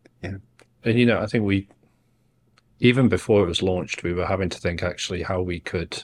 [0.86, 1.68] And you know, I think we
[2.80, 6.04] even before it was launched, we were having to think actually how we could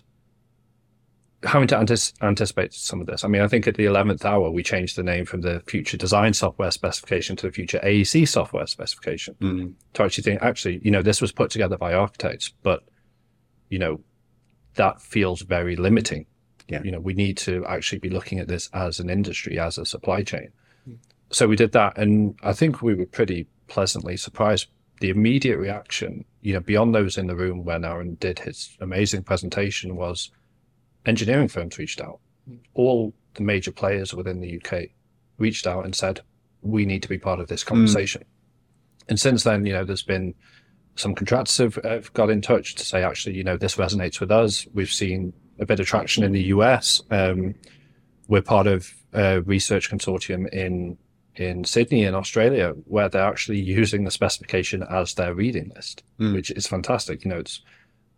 [1.43, 3.23] having to antis- anticipate some of this.
[3.23, 5.97] I mean, I think at the eleventh hour we changed the name from the future
[5.97, 9.73] design software specification to the future AEC software specification Mm.
[9.93, 12.83] to actually think actually, you know, this was put together by architects, but
[13.69, 14.01] you know,
[14.75, 16.25] that feels very limiting.
[16.67, 16.81] Yeah.
[16.83, 19.85] You know, we need to actually be looking at this as an industry, as a
[19.85, 20.49] supply chain.
[21.31, 24.67] So we did that, and I think we were pretty pleasantly surprised.
[24.99, 29.23] The immediate reaction, you know, beyond those in the room when Aaron did his amazing
[29.23, 30.31] presentation, was
[31.09, 32.19] engineering firms reached out.
[32.73, 34.89] All the major players within the UK
[35.37, 36.21] reached out and said,
[36.61, 38.23] "We need to be part of this conversation."
[39.07, 40.33] And since then, you know, there's been
[40.95, 44.31] some contractors have, have got in touch to say, actually, you know, this resonates with
[44.31, 44.67] us.
[44.73, 47.01] We've seen a bit of traction in the US.
[47.09, 47.55] Um,
[48.27, 50.97] we're part of a research consortium in
[51.35, 56.33] in Sydney in Australia where they're actually using the specification as their reading list, Mm.
[56.33, 57.23] which is fantastic.
[57.23, 57.61] You know, it's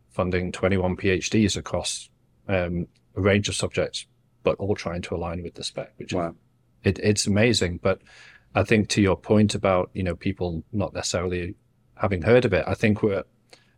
[0.09, 2.09] funding 21 PhDs across
[2.51, 4.05] um, a range of subjects,
[4.43, 6.35] but all trying to align with the spec, which Wow.
[6.83, 7.79] it, it's amazing.
[7.81, 8.01] But
[8.53, 11.55] I think to your point about, you know, people not necessarily
[11.95, 13.23] having heard of it, I think we're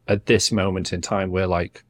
[0.08, 1.84] at this moment in time, we're like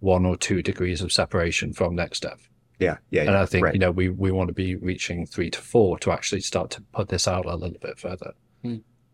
[0.00, 2.48] one or two degrees of separation from next dev.
[2.78, 2.98] Yeah.
[3.10, 3.22] Yeah.
[3.22, 3.42] And yeah.
[3.42, 3.74] I think, right.
[3.74, 6.82] you know, we, we want to be reaching three to four to actually start to
[6.92, 8.34] put this out a little bit further.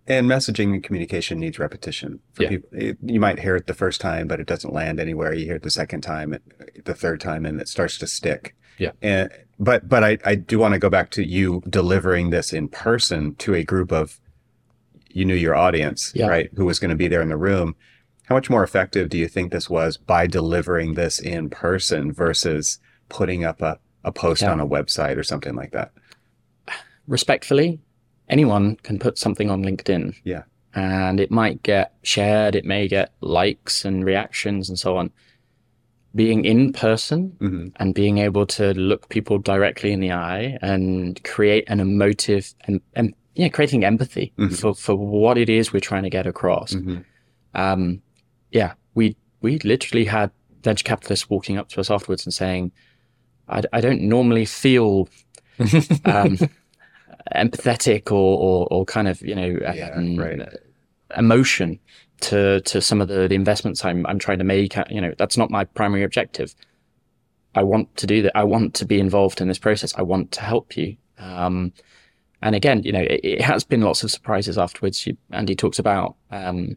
[0.07, 2.21] And messaging and communication needs repetition.
[2.35, 2.49] For Yeah.
[2.51, 5.33] people, it, you might hear it the first time, but it doesn't land anywhere.
[5.33, 6.37] You hear it the second time,
[6.85, 8.55] the third time, and it starts to stick.
[8.77, 8.93] Yeah.
[9.01, 12.69] And but but I I do want to go back to you delivering this in
[12.69, 14.21] person to a group of
[15.09, 16.27] you knew your audience, Yeah.
[16.27, 16.51] right?
[16.57, 17.75] Who was going to be there in the room.
[18.25, 22.79] How much more effective do you think this was by delivering this in person versus
[23.09, 24.51] putting up a, a post Yeah.
[24.53, 25.93] on a website or something like that?
[27.07, 27.81] respectfully,
[28.29, 30.15] anyone can put something on LinkedIn.
[30.25, 30.43] Yeah.
[30.75, 35.11] And it might get shared, it may get likes and reactions and so on.
[36.15, 41.23] Being in person hmm and being able to look people directly in the eye and
[41.25, 44.57] create an emotive and, and yeah, creating empathy Mhm.
[44.61, 46.73] for, for what it is we're trying to get across.
[46.75, 46.99] hmm
[47.55, 48.01] Um,
[48.53, 50.31] yeah, we we literally had
[50.63, 52.71] venture capitalists walking up to us afterwards and saying,
[53.49, 55.09] "I, I don't normally feel
[56.05, 56.39] um,
[57.35, 60.41] empathetic or, or or kind of you know Yeah, um, right.
[61.17, 61.79] emotion
[62.21, 64.77] to to some of the, the investments I'm I'm trying to make.
[64.91, 66.55] You know, that's not my primary objective.
[67.55, 68.33] I want to do that.
[68.37, 69.95] I want to be involved in this process.
[69.97, 70.97] I want to help you.
[71.19, 71.73] Um,
[72.43, 75.07] and again, you know, it, it has been lots of surprises afterwards.
[75.07, 76.77] You, Andy talks about, um,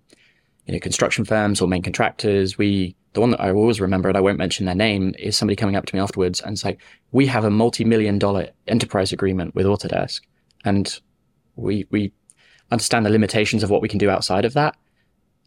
[0.65, 2.57] you know, construction firms or main contractors.
[2.59, 5.55] We, the one that I always remember, and I won't mention their name, is somebody
[5.55, 6.77] coming up to me afterwards and say,
[7.11, 10.21] "We have a multi-million dollar enterprise agreement with Autodesk,
[10.67, 10.99] and
[11.55, 12.11] we we
[12.71, 14.75] understand the limitations of what we can do outside of that.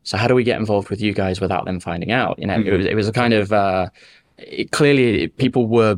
[0.03, 2.39] So how do we get involved with you guys without them finding out?
[2.39, 3.89] You know, it, was, it was a kind of uh,
[4.39, 5.97] it, clearly people were,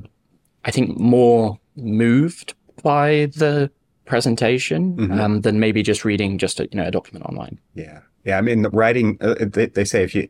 [0.65, 3.71] I think, more moved by the
[4.05, 5.21] presentation Mhm.
[5.21, 7.59] um, than maybe just reading just a, you know a document online.
[7.75, 8.01] Yeah.
[8.25, 8.39] Yeah.
[8.39, 10.29] I mean, writing, uh, they, they say if you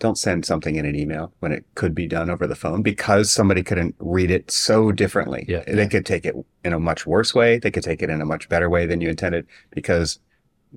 [0.00, 3.30] don't send something in an email when it could be done over the phone because
[3.30, 5.44] somebody couldn't read it so differently.
[5.48, 5.62] Yeah.
[5.66, 7.58] They could take it in a much worse way.
[7.58, 10.18] They could take it in a much better way than you intended because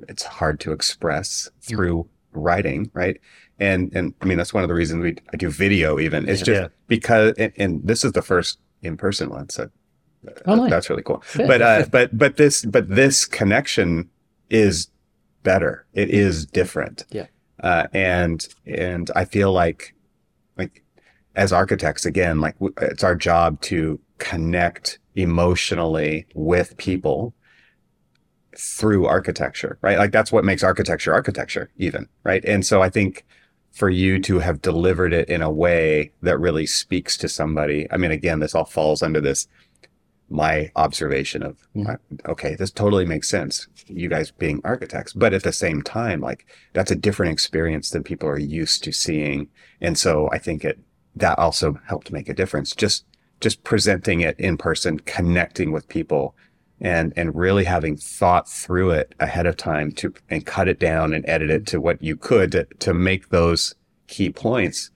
[0.08, 2.92] it's hard to express through writing.
[2.94, 3.20] Right.
[3.60, 6.30] And, and I mean, that's one of the reasons we, I do video even.
[6.30, 6.68] It's just Yeah.
[6.88, 9.50] because, and, and this is the first in person one.
[9.50, 9.70] So
[10.46, 10.70] Oh, nice.
[10.70, 11.24] that's really cool.
[11.38, 11.48] Yeah.
[11.48, 14.10] But, uh, but, but this, but this connection
[14.52, 14.90] is
[15.42, 15.86] better.
[15.94, 17.06] It is different.
[17.10, 17.28] Yeah.
[17.62, 19.96] Uh, and, and I feel like,
[20.58, 20.84] like
[21.36, 27.34] as architects, again, like it's our job to connect emotionally with people
[28.58, 29.98] through architecture, right?
[29.98, 32.44] Like that's what makes architecture architecture even, right?
[32.46, 33.26] And so I think
[33.72, 37.98] for you to have delivered it in a way that really speaks to somebody, I
[37.98, 39.48] mean, again, this all falls under this
[40.30, 41.88] my observation of Mhm.
[41.96, 41.98] uh,
[42.32, 46.46] okay this totally makes sense you guys being architects but at the same time like
[46.74, 49.48] that's a different experience than people are used to seeing
[49.80, 50.80] and so i think it
[51.16, 53.06] that also helped make a difference just
[53.40, 56.36] just presenting it in person connecting with people
[56.82, 61.14] and and really having thought through it ahead of time to and cut it down
[61.14, 63.74] and edit it to what you could to, to make those
[64.08, 64.92] key points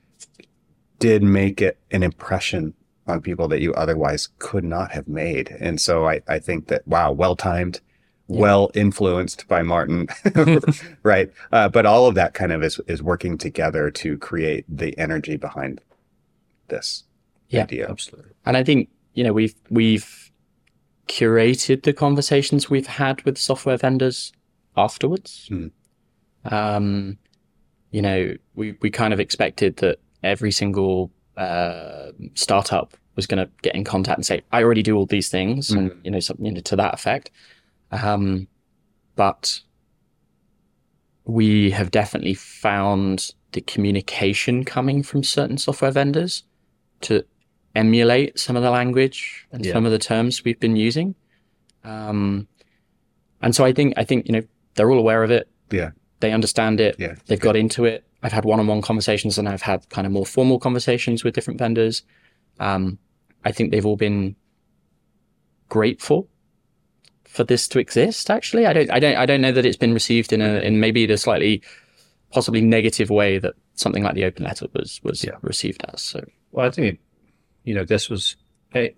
[0.99, 2.73] did make it an impression
[3.11, 5.55] on people that you otherwise could not have made.
[5.59, 7.79] And so I, I think that, wow, well timed,
[8.27, 10.07] well influenced by Martin,
[11.03, 11.31] right?
[11.51, 15.37] Uh, but all of that kind of is, is working together to create the energy
[15.37, 15.81] behind
[16.69, 17.03] this
[17.49, 17.89] Yeah, idea.
[17.89, 18.31] Absolutely.
[18.45, 20.31] And I think, you know, we've we've
[21.07, 24.31] curated the conversations we've had with software vendors
[24.77, 25.47] afterwards.
[25.49, 25.67] Hmm.
[26.45, 27.17] Um,
[27.91, 33.51] you know, we, we kind of expected that every single uh, startup was going to
[33.61, 36.45] get in contact and say, "I already do all these things," and you know, something
[36.45, 37.31] you know, to that effect.
[37.91, 38.47] Um,
[39.15, 39.61] but
[41.25, 46.43] we have definitely found the communication coming from certain software vendors
[47.01, 47.23] to
[47.75, 49.73] emulate some of the language and Yeah.
[49.73, 51.15] some of the terms we've been using.
[51.83, 52.47] Um,
[53.41, 54.43] and so I think I think you know
[54.75, 55.49] they're all aware of it.
[55.69, 55.91] Yeah.
[56.21, 56.95] They understand it.
[56.99, 57.15] Yeah.
[57.25, 58.03] They've got into it.
[58.23, 62.03] I've had one-on-one conversations and I've had kind of more formal conversations with different vendors.
[62.61, 62.99] Um,
[63.43, 64.35] I think they've all been
[65.69, 66.29] grateful
[67.25, 68.29] for this to exist.
[68.29, 70.79] Actually, I don't, I don't, I don't know that it's been received in a in
[70.79, 71.61] maybe the slightly,
[72.31, 75.37] possibly negative way that something like the open letter was was Yeah.
[75.41, 76.01] received as.
[76.01, 76.99] So Well, I think,
[77.63, 78.35] you know, this was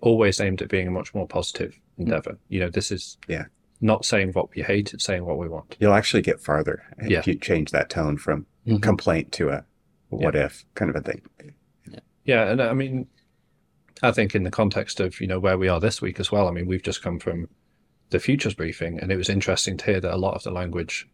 [0.00, 2.38] always aimed at being a much more positive endeavor.
[2.48, 3.46] You know, this is Yeah.
[3.80, 5.76] not saying what we hate, it's saying what we want.
[5.80, 7.20] You'll actually get farther Yeah.
[7.20, 8.82] if you change that tone from Mhm.
[8.82, 9.64] complaint to a
[10.10, 11.22] what if kind of a thing.
[12.24, 13.06] Yeah, and I mean,
[14.04, 16.48] I think in the context of you know where we are this week as well.
[16.48, 17.48] I mean, we've just come from
[18.10, 21.08] the futures briefing, and it was interesting to hear that a lot of the language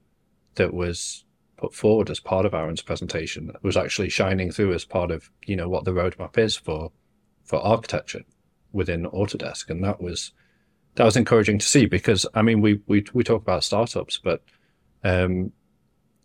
[0.56, 1.24] that was
[1.56, 5.56] put forward as part of Aaron's presentation was actually shining through as part of you
[5.56, 6.90] know what the roadmap is for
[7.44, 8.22] for architecture
[8.72, 10.32] within Autodesk, and that was
[10.96, 14.42] that was encouraging to see because I mean we we we talk about startups, but
[15.04, 15.52] um,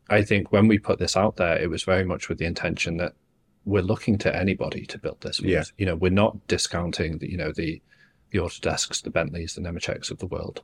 [0.10, 2.97] I think when we put this out there, it was very much with the intention
[2.97, 3.13] that
[3.65, 5.39] we're looking to anybody to build this.
[5.41, 5.63] Yeah.
[5.78, 7.82] You know, we're not discounting the, you know, the,
[8.32, 10.63] the Autodesks, the Bentleys, the Nemetscheks of the world.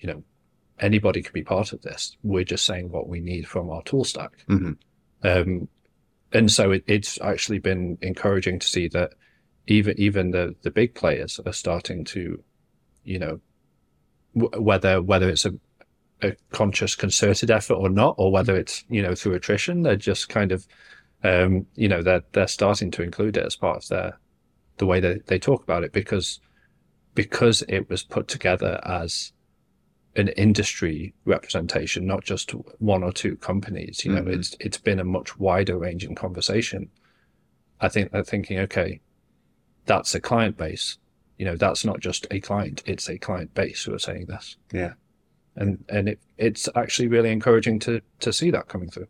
[0.00, 0.24] You know,
[0.80, 2.16] anybody can be part of this.
[2.22, 4.32] We're just saying what we need from our tool stack.
[4.48, 4.76] Mhm.
[5.22, 5.68] Um,
[6.32, 9.12] and so it, it's actually been encouraging to see that
[9.66, 12.42] even, even the, the big players are starting to,
[13.04, 13.40] you know,
[14.34, 15.52] w- whether, whether it's a,
[16.22, 20.28] a conscious concerted effort or not, or whether it's, you know, through attrition, they're just
[20.28, 20.66] kind of,
[21.24, 24.18] um, you know, they're they're starting to include it as part of their
[24.78, 26.40] the way that they talk about it because
[27.14, 29.32] because it was put together as
[30.16, 34.04] an industry representation, not just one or two companies.
[34.04, 34.34] You know, Mhm.
[34.38, 36.90] it's it's been a much wider ranging conversation.
[37.80, 39.00] I think they're thinking, okay,
[39.86, 40.98] that's a client base.
[41.38, 44.56] You know, that's not just a client; it's a client base who are saying this.
[44.72, 44.94] Yeah.
[45.56, 49.08] and and it it's actually really encouraging to to see that coming through.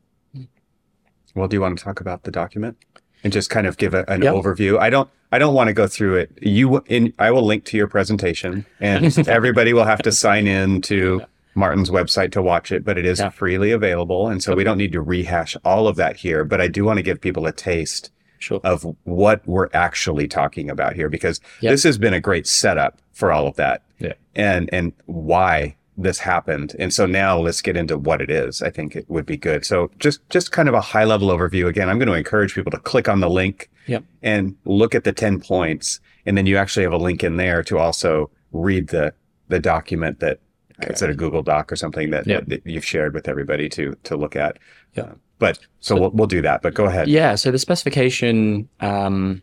[1.35, 2.77] Well, do you want to talk about the document
[3.25, 4.35] and just kind of give a, an Yep.
[4.35, 4.79] overview?
[4.79, 5.09] I don't.
[5.31, 6.31] I don't want to go through it.
[6.41, 7.13] You in.
[7.19, 11.23] I will link to your presentation, and everybody will have to sign in to
[11.55, 12.83] Martin's website to watch it.
[12.85, 13.29] But it is Yeah.
[13.29, 16.45] freely available, and so we don't need to rehash all of that here.
[16.45, 18.61] But I do want to give people a taste sure.
[18.65, 21.71] of what we're actually talking about here, because Yep.
[21.73, 24.15] this has been a great setup for all of that, Yeah.
[24.35, 26.75] and and why this happened.
[26.79, 28.63] And so now let's get into what it is.
[28.63, 29.67] I think it would be good.
[29.67, 31.67] So just just kind of a high level overview.
[31.67, 34.05] Again, I'm going to encourage people to click on the link Yep.
[34.23, 35.99] and look at the 10 points.
[36.27, 39.13] And then you actually have a link in there to also read the
[39.49, 40.39] the document that
[40.83, 42.47] it's at a Google Doc or something that, Yep.
[42.47, 44.59] that you've shared with everybody to to look at.
[44.95, 45.03] Yeah.
[45.05, 46.63] Uh, but so, we'll, we'll do that.
[46.63, 47.07] But go ahead.
[47.09, 49.41] Yeah, so the specification um,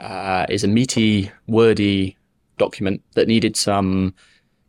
[0.00, 2.16] uh, is a meaty, wordy
[2.58, 4.14] document that needed some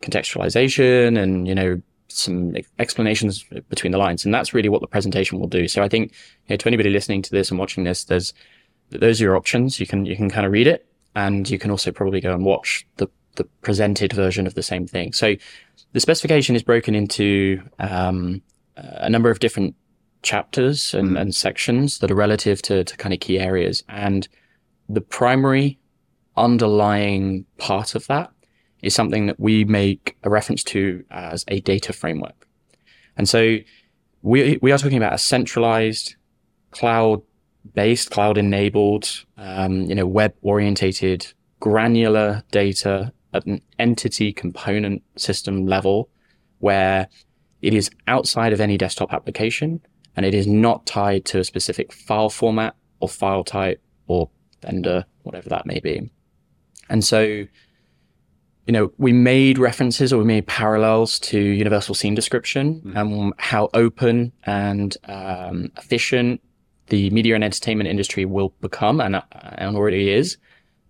[0.03, 5.39] contextualization and you know some explanations between the lines, and that's really what the presentation
[5.39, 5.67] will do.
[5.67, 6.11] So I think
[6.47, 8.33] you know, to anybody listening to this and watching this, there's
[8.89, 9.79] those are your options.
[9.79, 10.85] You can you can kind of read it,
[11.15, 14.85] and you can also probably go and watch the the presented version of the same
[14.85, 15.11] thing.
[15.11, 15.35] So
[15.93, 18.43] the specification is broken into um,
[18.75, 19.75] a number of different
[20.21, 21.19] chapters and, Mhm.
[21.21, 23.83] and sections that are relative to, to kind of key areas.
[23.89, 24.27] And
[24.87, 25.79] the primary
[26.37, 28.29] underlying part of that
[28.83, 32.47] is something that we make a reference to as a data framework.
[33.17, 33.57] And so
[34.21, 36.15] we, we are talking about a centralized
[36.71, 37.21] cloud
[37.73, 45.65] based, cloud enabled, um, you know, web orientated, granular data at an entity component system
[45.65, 46.09] level
[46.59, 47.07] where
[47.61, 49.81] it is outside of any desktop application
[50.15, 54.29] and it is not tied to a specific file format or file type or
[54.61, 56.11] vendor, whatever that may be.
[56.89, 57.45] And so,
[58.65, 62.97] you know, we made references or we made parallels to universal scene description Mhm.
[62.99, 66.41] and how open and um, efficient
[66.87, 70.37] the media and entertainment industry will become and, and already is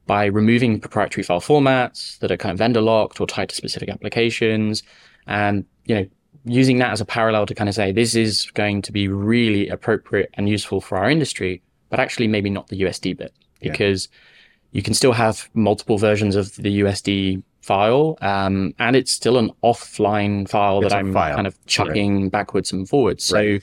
[0.06, 3.90] by removing proprietary file formats that are kind of vendor locked or tied to specific
[3.90, 4.84] applications
[5.28, 6.06] and you know
[6.46, 9.70] using that as a parallel to kind of say this is going to be really
[9.70, 14.78] appropriate and useful for our industry but actually maybe not the USD bit because yeah.
[14.78, 19.52] you can still have multiple versions of the USD file um, and it's still an
[19.64, 21.36] offline file it's that I'm file.
[21.36, 22.32] kind of chucking right.
[22.32, 23.62] backwards and forwards right.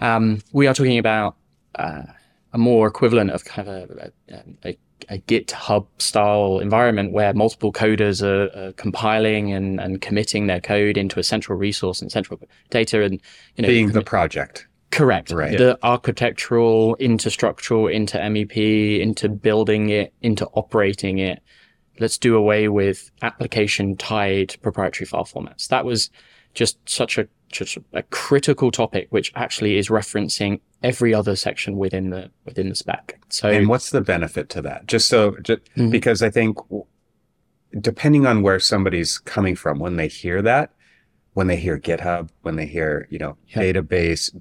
[0.00, 1.36] so um, we are talking about
[1.76, 2.02] uh,
[2.52, 4.78] a more equivalent of kind of a, a, a
[5.10, 10.96] a GitHub style environment where multiple coders are, are, compiling and, and committing their code
[10.96, 13.20] into a central resource and central data and
[13.56, 14.66] you know being the project.
[14.90, 15.32] Correct.
[15.32, 15.58] Right.
[15.58, 21.42] The architectural, into structural, into MEP, into building it, into operating it.
[22.00, 25.68] Let's do away with application tied proprietary file formats.
[25.68, 26.10] That was
[26.54, 32.10] just such a just a critical topic, which actually is referencing every other section within
[32.10, 33.20] the within the spec.
[33.28, 34.86] So, and what's the benefit to that?
[34.86, 35.90] Just so, just, mm-hmm.
[35.90, 36.58] because I think
[37.80, 40.72] depending on where somebody's coming from when they hear that,
[41.32, 43.62] when they hear GitHub, when they hear you know yeah.
[43.62, 44.34] database,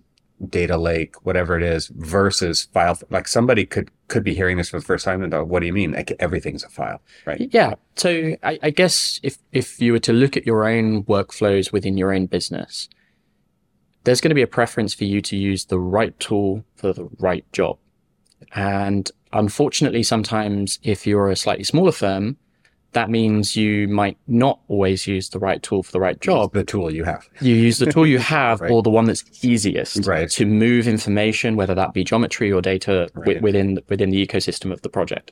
[0.50, 2.98] data lake, whatever it is, versus file.
[3.10, 5.74] Like somebody could could be hearing this for the first time and "What do you
[5.74, 5.92] mean?
[5.94, 7.74] Like everything's a file, right?" Yeah.
[7.96, 11.98] So I, I guess if if you were to look at your own workflows within
[11.98, 12.90] your own business,
[14.04, 17.10] there's going to be a preference for you to use the right tool for the
[17.18, 17.80] right job.
[18.54, 22.38] And unfortunately, sometimes if you're a slightly smaller firm,
[22.94, 26.54] that means you might not always use the right tool for the right job.
[26.54, 27.28] The tool you have.
[27.42, 28.72] You use the tool you have right.
[28.72, 30.30] or the one that's easiest right.
[30.30, 33.42] to move information, whether that be geometry or data right.
[33.42, 35.32] within, within the ecosystem of the project.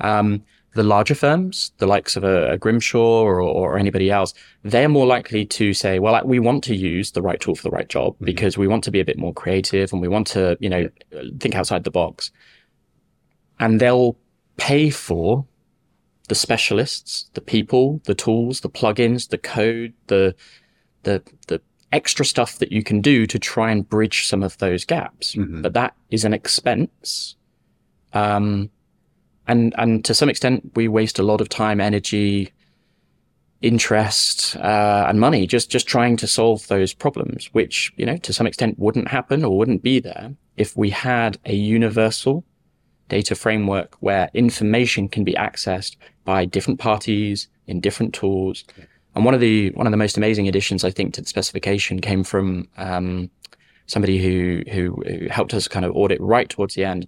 [0.00, 0.42] Um,
[0.74, 5.06] the larger firms, the likes of a, a Grimshaw or, or, anybody else, they're more
[5.06, 8.14] likely to say, well, we want to use the right tool for the right job
[8.14, 8.24] mm-hmm.
[8.24, 10.88] because we want to be a bit more creative and we want to, you know,
[11.40, 12.30] think outside the box.
[13.58, 14.16] And they'll
[14.56, 15.44] pay for
[16.30, 20.32] the specialists, the people, the tools, the plugins, the code, the,
[21.02, 21.60] the, the
[21.90, 25.34] extra stuff that you can do to try and bridge some of those gaps.
[25.34, 25.62] Mm-hmm.
[25.62, 27.34] But that is an expense.
[28.12, 28.70] Um,
[29.48, 32.52] and and to some extent we waste a lot of time energy
[33.60, 38.32] interest uh, and money just just trying to solve those problems which you know to
[38.32, 42.44] some extent wouldn't happen or wouldn't be there if we had a universal
[43.10, 48.64] data framework where information can be accessed by different parties in different tools
[49.14, 52.00] and one of the one of the most amazing additions i think to the specification
[52.00, 53.30] came from um,
[53.86, 57.06] somebody who, who who helped us kind of audit right towards the end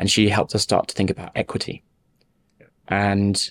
[0.00, 1.84] and she helped us start to think about equity.
[2.58, 2.66] Yeah.
[2.88, 3.50] And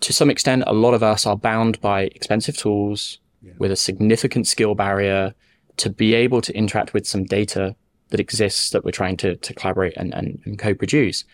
[0.00, 3.52] to some extent, a lot of us are bound by expensive tools yeah.
[3.58, 5.34] with a significant skill barrier
[5.78, 7.74] to be able to interact with some data
[8.10, 11.24] that exists that we're trying to, to collaborate and, and, and co-produce.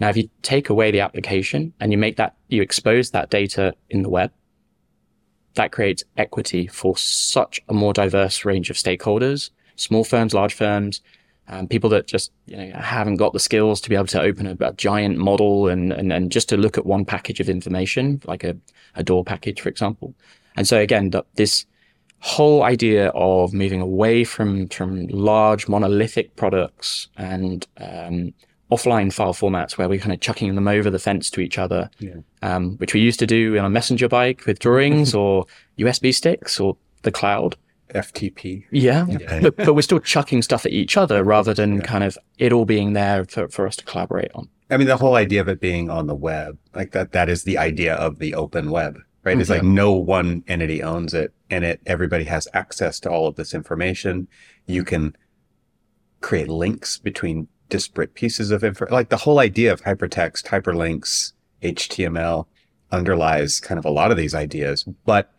[0.00, 3.74] Now, if you take away the application and you make that, you expose that data
[3.90, 4.32] in the web,
[5.54, 11.00] that creates equity for such a more diverse range of stakeholders, small firms, large firms,
[11.48, 14.46] um, people that just you know haven't got the skills to be able to open
[14.46, 18.20] a, a giant model and, and and just to look at one package of information,
[18.24, 18.56] like a,
[18.94, 20.14] a DAW package, for example.
[20.56, 21.66] And so again, this
[22.24, 28.32] whole idea of moving away from from large monolithic products and um,
[28.72, 31.90] offline file formats where we're kind of chucking them over the fence to each other,
[31.98, 32.14] yeah.
[32.40, 35.44] um, which we used to do on a messenger bike with drawings or
[35.78, 37.56] USB sticks or the cloud.
[37.94, 38.64] FTP.
[38.70, 39.40] Yeah, yeah.
[39.42, 41.82] But, but, we're still chucking stuff at each other rather than yeah.
[41.82, 44.48] kind of it all being there for, for us to collaborate on.
[44.70, 47.44] I mean, the whole idea of it being on the web, like that, that is
[47.44, 49.38] the idea of the open web, right?
[49.38, 53.36] It's like no one entity owns it and it, everybody has access to all of
[53.36, 54.28] this information.
[54.66, 55.16] You can
[56.20, 58.86] create links between disparate pieces of info.
[58.90, 62.46] Like the whole idea of hypertext, hyperlinks, HTML
[62.92, 65.32] underlies kind of a lot of these ideas, but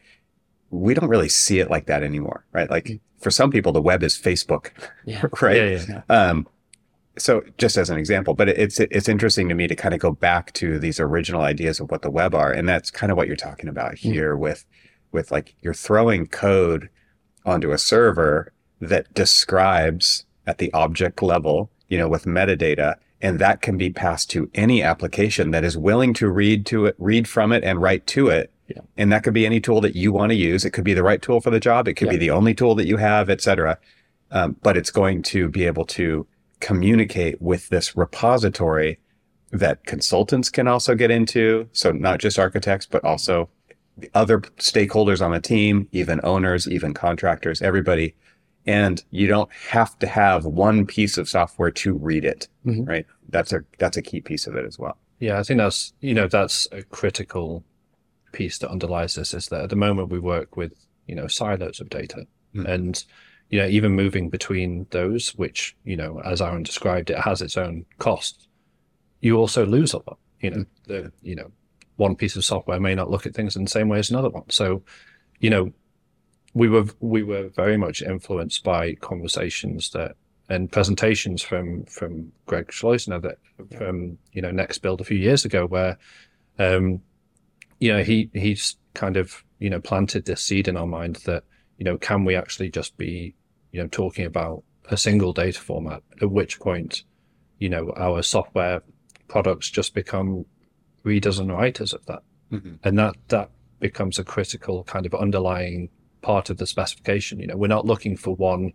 [0.72, 2.70] we don't really see it like that anymore, right?
[2.70, 3.00] Like mm.
[3.20, 4.72] for some people, the web is Facebook,
[5.06, 5.24] yeah.
[5.42, 5.56] right?
[5.56, 6.48] Yeah, yeah, um,
[7.18, 10.11] so just as an example, but it's it's interesting to me to kind of go
[10.11, 13.28] back to these original ideas of what the web are, and that's kind of what
[13.28, 13.97] you're talking about mm.
[13.97, 14.39] here mm.
[14.39, 14.66] with
[15.11, 16.89] with like you're throwing code
[17.45, 18.51] onto a server
[18.82, 24.30] that describes at the object level, you know, with metadata, and that can be passed
[24.32, 28.05] to any application that is willing to read to it, read from it, and write
[28.07, 28.82] to it yeah.
[28.97, 30.66] And that could be any tool that you want to use.
[30.66, 31.88] It could be the right tool for the job.
[31.88, 32.13] It could yeah.
[32.13, 33.78] be the only tool that you have, et cetera.
[34.32, 36.26] Um, but it's going to be able to
[36.60, 38.99] communicate with this repository
[39.51, 41.68] that consultants can also get into.
[41.72, 43.49] So not just architects, but also
[43.97, 48.16] the other stakeholders on the team, even owners, even contractors, everybody
[48.68, 52.88] and you don't have to have one piece of software to read it, Mhm.
[52.88, 53.06] right?
[53.30, 54.97] That's a that's a key piece of it as well.
[55.20, 57.64] Yeah, I think that's you know that's a critical
[58.32, 60.74] piece that underlies this is that at the moment we work with
[61.06, 62.26] you know silos of data,
[62.56, 62.66] Mm.
[62.66, 63.06] and
[63.50, 67.58] you know even moving between those, which you know as Aaron described, it has its
[67.58, 68.48] own costs.
[69.22, 70.18] You also lose a lot.
[70.41, 71.52] You know, the you know
[71.98, 74.30] one piece of software may not look at things in the same way as another
[74.30, 74.50] one.
[74.50, 74.84] So,
[75.39, 75.72] you know,
[76.54, 80.16] we were we were very much influenced by conversations that
[80.50, 83.38] and presentations from from Greg Schleusner that
[83.78, 85.98] from you know Next Build a few years ago, where
[86.60, 87.02] um,
[87.80, 91.43] you know he he's kind of you know planted this seed in our mind that
[91.78, 93.36] you know can we actually just be
[93.71, 96.03] you know talking about a single data format?
[96.21, 97.03] At which point
[97.59, 98.82] you know our software
[99.28, 100.45] products just become
[101.03, 102.23] readers and writers of that.
[102.51, 102.78] Mhm.
[102.84, 103.49] and that that
[103.80, 105.89] becomes a critical kind of underlying
[106.21, 107.39] part of the specification.
[107.39, 108.73] You know we're not looking for one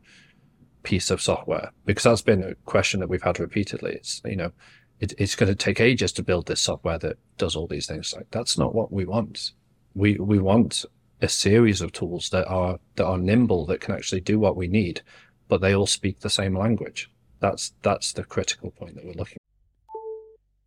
[0.82, 3.92] piece of software because that's been a question that we've had repeatedly.
[3.92, 4.52] It's you know
[4.98, 8.12] it, it's going to take ages to build this software that does all these things.
[8.14, 9.52] Like that's not what we want.
[9.94, 10.84] We we want
[11.20, 14.68] a series of tools that are that are nimble that can actually do what we
[14.68, 15.02] need
[15.48, 17.10] but they all speak the same language
[17.40, 19.38] that's that's the critical point that we're looking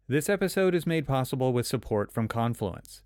[0.07, 3.01] This episode is made possible with support from Confluence.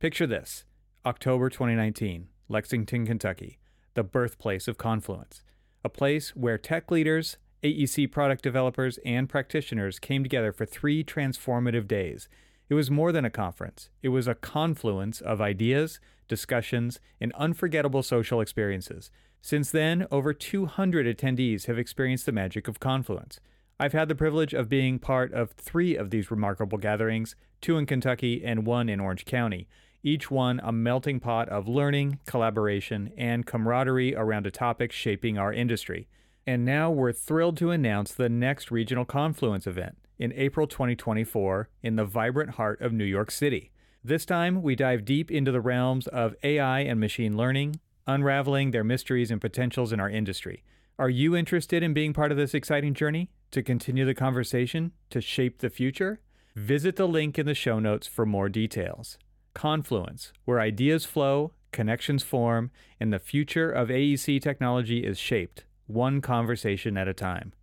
[0.00, 0.64] Picture this
[1.06, 3.58] October 2019, Lexington, Kentucky,
[3.94, 5.42] the birthplace of Confluence,
[5.82, 11.88] a place where tech leaders, AEC product developers, and practitioners came together for three transformative
[11.88, 12.28] days.
[12.72, 18.02] It was more than a conference, it was a confluence of ideas, discussions, and unforgettable
[18.02, 19.10] social experiences.
[19.42, 23.40] Since then, over 200 attendees have experienced the magic of Confluence.
[23.78, 27.84] I've had the privilege of being part of three of these remarkable gatherings two in
[27.84, 29.68] Kentucky and one in Orange County,
[30.02, 35.52] each one a melting pot of learning, collaboration, and camaraderie around a topic shaping our
[35.52, 36.08] industry.
[36.46, 41.96] And now we're thrilled to announce the next Regional Confluence event in April 2024 in
[41.96, 43.72] the vibrant heart of New York City.
[44.04, 48.84] This time, we dive deep into the realms of AI and machine learning, unraveling their
[48.84, 50.62] mysteries and potentials in our industry.
[50.96, 53.30] Are you interested in being part of this exciting journey?
[53.50, 54.92] To continue the conversation?
[55.10, 56.20] To shape the future?
[56.54, 59.18] Visit the link in the show notes for more details.
[59.54, 62.70] Confluence, where ideas flow, connections form,
[63.00, 67.54] and the future of AEC technology is shaped, one conversation at a time.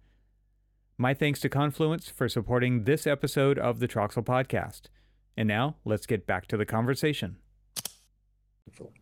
[1.02, 4.90] My thanks to Confluence for supporting this episode of the Troxel Podcast.
[5.38, 7.38] And now, let's get back to the conversation.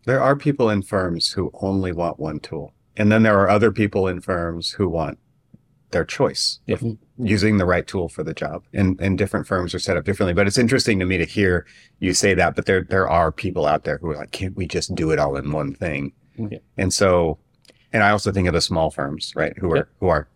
[0.06, 2.76] There are people in firms who only want one tool.
[2.95, 5.18] And then there are other people in firms who want
[5.89, 7.26] their choice of mm-hmm.
[7.26, 8.66] using the right tool for the job.
[8.76, 10.36] And and different firms are set up differently.
[10.36, 11.66] But it's interesting to me to hear
[11.98, 12.56] you say that.
[12.56, 15.18] But there there are people out there who are like, can't we just do it
[15.18, 16.14] all in one thing?
[16.38, 16.54] Mm-hmm.
[16.54, 16.60] Yeah.
[16.78, 17.39] And so
[17.91, 19.89] and I also think of the small firms, right, who are Yep.
[20.00, 20.28] who are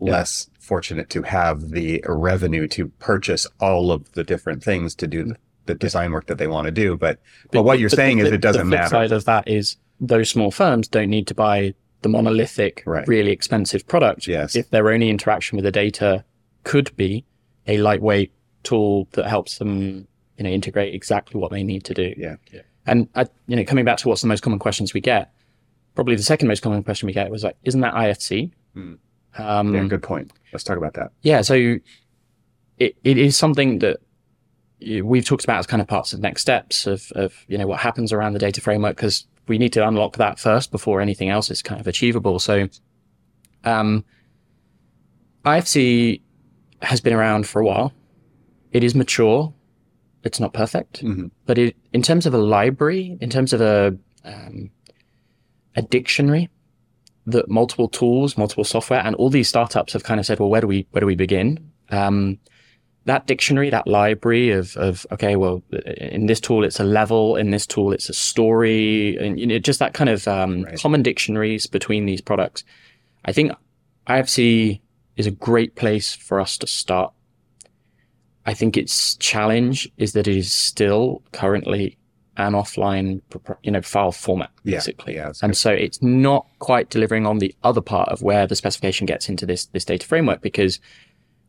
[0.00, 0.12] Yeah.
[0.12, 5.22] less fortunate to have the revenue to purchase all of the different things to do
[5.24, 5.36] the,
[5.66, 6.96] the design work that they want to do.
[6.96, 7.20] But
[7.52, 8.90] but what you're But saying is the- it doesn't the flip matter.
[8.90, 13.06] side of that is those small firms don't need to buy the monolithic, Right.
[13.08, 14.26] really expensive product.
[14.26, 14.54] Yes.
[14.54, 16.24] If their only interaction with the data
[16.64, 17.24] could be
[17.66, 20.06] a lightweight tool that helps them,
[20.36, 22.12] you know, integrate exactly what they need to do.
[22.16, 22.36] Yeah.
[22.86, 25.32] And I, you know, coming back to what's the most common questions we get,
[25.94, 28.94] probably the second most common question we get was like, "Isn't that IFC?" Hmm.
[29.38, 30.32] Um, Yeah, good point.
[30.52, 31.12] Let's talk about that.
[31.22, 31.54] yeah, so
[32.78, 33.98] it, it is something that
[35.02, 37.80] we've talked about as kind of parts of next steps of, of you know what
[37.80, 41.50] happens around the data framework because we need to unlock that first before anything else
[41.50, 42.38] is kind of achievable.
[42.38, 42.68] So,
[43.64, 44.04] um,
[45.44, 46.20] IFC
[46.82, 47.92] has been around for a while.
[48.72, 49.52] It is mature.
[50.24, 51.30] It's not perfect, Mhm.
[51.46, 54.70] but it, in terms of a library, in terms of a um,
[55.76, 56.48] a dictionary,
[57.26, 60.60] that multiple tools, multiple software, and all these startups have kind of said, well, where
[60.60, 61.70] do we where do we begin?
[61.90, 62.38] Um,
[63.04, 65.62] that dictionary, that library of of okay, well,
[65.98, 69.58] in this tool it's a level, in this tool it's a story, and you know,
[69.58, 70.78] just that kind of um, Right.
[70.78, 72.64] common dictionaries between these products.
[73.24, 73.52] I think
[74.08, 74.80] IFC
[75.16, 77.12] is a great place for us to start.
[78.44, 81.98] I think its challenge is that it is still currently
[82.36, 83.20] an offline,
[83.62, 85.14] you know, file format, basically.
[85.14, 85.56] yeah, that's and good.
[85.56, 89.46] so it's not quite delivering on the other part of where the specification gets into
[89.46, 90.80] this this data framework because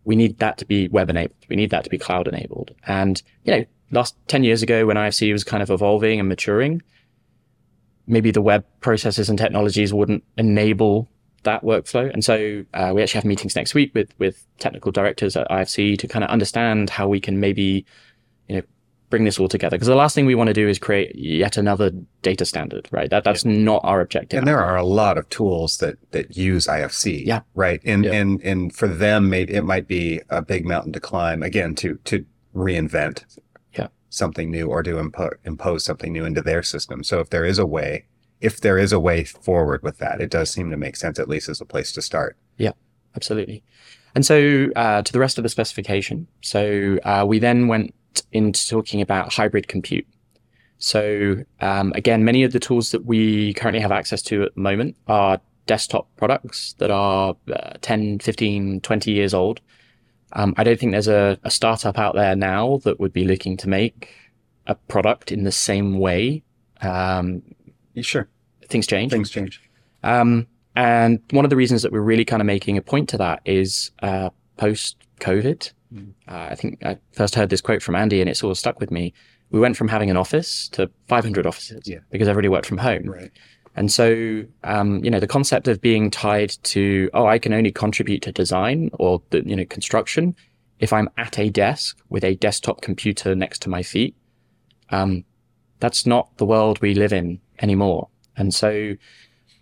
[0.04, 1.38] we need that to be web enabled.
[1.50, 2.72] We need that to be cloud enabled.
[2.86, 6.82] And you know, last ten years ago when IFC was kind of evolving and maturing,
[8.08, 11.10] maybe the web processes and technologies wouldn't enable
[11.44, 12.12] that workflow.
[12.12, 15.98] And so uh, we actually have meetings next week with with technical directors at IFC
[16.00, 17.86] to kind of understand how we can maybe,
[18.48, 18.62] you know,
[19.10, 21.56] bring this all together because the last thing we want to do is create yet
[21.58, 21.92] another
[22.22, 23.10] data standard, right?
[23.10, 24.40] That that's not our objective.
[24.40, 27.26] And there are a lot of tools that that use IFC.
[27.26, 27.42] Yeah.
[27.56, 27.82] Right.
[27.86, 28.12] And Yeah.
[28.14, 32.00] and and for them, maybe it might be a big mountain to climb again to
[32.06, 33.24] to reinvent
[33.78, 33.88] Yeah.
[34.10, 37.04] something new or to impo- impose something new into their system.
[37.04, 38.06] So if there is a way,
[38.42, 41.30] if there is a way forward with that, it does seem to make sense at
[41.30, 42.36] least as a place to start.
[42.58, 42.72] Yeah.
[43.16, 43.64] Absolutely.
[44.16, 46.28] And so uh, to the rest of the specification.
[46.42, 47.94] So uh, we then went
[48.32, 50.08] into talking about hybrid compute.
[50.80, 54.62] So um, again, many of the tools that we currently have access to at the
[54.62, 59.62] moment are desktop products that are uh, 10, 15, 20 years old.
[60.34, 63.58] Um, I don't think there's a, a startup out there now that would be looking
[63.58, 64.10] to make
[64.68, 66.44] a product in the same way.
[66.82, 67.42] Um,
[68.02, 68.28] Sure.
[68.68, 69.12] things change.
[69.12, 69.62] Things change.
[70.04, 70.46] Um,
[70.76, 73.42] and one of the reasons that we're really kind of making a point to that
[73.46, 75.72] is uh, post COVID.
[75.96, 78.80] Uh, I think I first heard this quote from Andy, and it sort of stuck
[78.80, 79.14] with me.
[79.52, 82.00] We went from having an office to 500 offices Yeah.
[82.12, 83.04] because everybody worked from home.
[83.10, 83.32] Right.
[83.76, 87.72] And so, um, you know, the concept of being tied to, oh, I can only
[87.72, 90.36] contribute to design or the, you know, construction
[90.80, 94.16] if I'm at a desk with a desktop computer next to my feet.
[94.90, 95.24] Um,
[95.80, 98.10] that's not the world we live in anymore.
[98.36, 98.96] And so,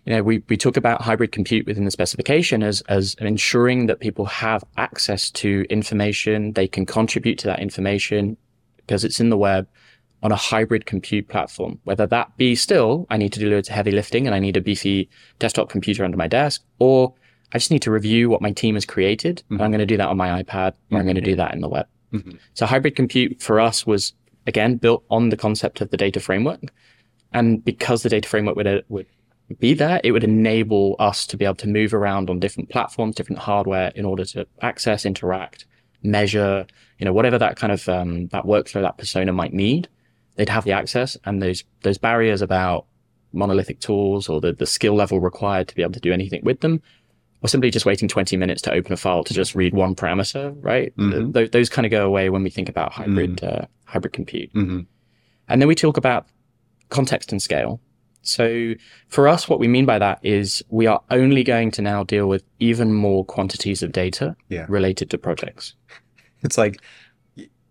[0.06, 3.98] you know, we, we talk about hybrid compute within the specification as, as ensuring that
[3.98, 6.52] people have access to information.
[6.52, 8.36] They can contribute to that information
[8.76, 9.66] because it's in the web
[10.22, 13.74] on a hybrid compute platform, whether that be still, I need to do loads of
[13.74, 17.12] heavy lifting and I need a beefy desktop computer under my desk, or
[17.52, 19.42] I just need to review what my team has created.
[19.50, 21.52] And I'm going to do that on my iPad or I'm going to do that
[21.52, 21.86] in the web.
[22.12, 22.38] Mhm.
[22.54, 24.14] So hybrid compute for us was
[24.46, 26.60] again built on the concept of the data framework.
[27.32, 29.06] And because the data framework would, would
[29.54, 33.14] be there, it would enable us to be able to move around on different platforms,
[33.14, 35.66] different hardware in order to access, interact,
[36.02, 36.66] measure,
[36.98, 39.88] you know, whatever that kind of, um, that workflow, that persona might need,
[40.36, 42.86] they'd have the access and those, those barriers about
[43.32, 46.60] monolithic tools or the, the skill level required to be able to do anything with
[46.60, 46.82] them
[47.42, 50.56] or simply just waiting 20 minutes to open a file to just read one parameter,
[50.60, 50.96] right?
[50.96, 51.34] Mhm.
[51.34, 54.50] Th- those kind of go away when we think about hybrid, uh, hybrid compute.
[54.52, 54.80] hmm
[55.48, 56.26] And then we talk about
[56.88, 57.80] context and scale.
[58.26, 58.74] So
[59.08, 62.28] for us, what we mean by that is we are only going to now deal
[62.28, 64.66] with even more quantities of data Yeah.
[64.68, 65.74] related to projects.
[66.42, 66.80] It's like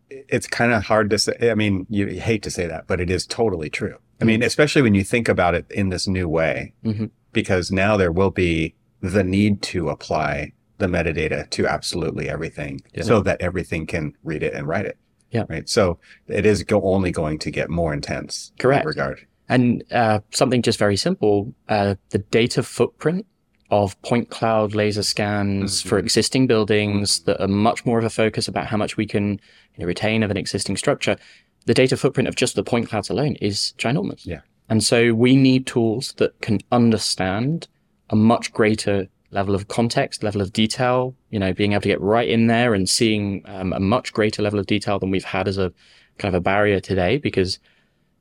[0.09, 1.33] it's kind of hard to say.
[1.51, 3.95] I mean, you hate to say that, but it is totally true.
[4.21, 7.09] I mean, especially when you think about it in this new way, Mhm.
[7.33, 13.03] because now there will be the need to apply the metadata to absolutely everything Yeah.
[13.03, 14.97] so that everything can read it and write it.
[15.31, 15.43] Yeah.
[15.49, 15.67] Right.
[15.67, 18.51] So it is go- only going to get more intense.
[18.57, 18.85] in Correct.
[18.85, 19.25] regard.
[19.47, 23.25] And uh, something just very simple, uh, the data footprint
[23.71, 26.03] of point cloud laser scans for Mhm.
[26.03, 29.31] existing buildings that are much more of a focus about how much we can
[29.75, 31.17] you know, retain of an existing structure.
[31.65, 34.25] The data footprint of just the point clouds alone is ginormous.
[34.25, 34.41] Yeah.
[34.69, 37.67] And so we need tools that can understand
[38.09, 41.99] a much greater level of context, level of detail, you know, being able to get
[42.01, 45.47] right in there and seeing um, a much greater level of detail than we've had
[45.47, 45.73] as a
[46.19, 47.59] kind of a barrier today because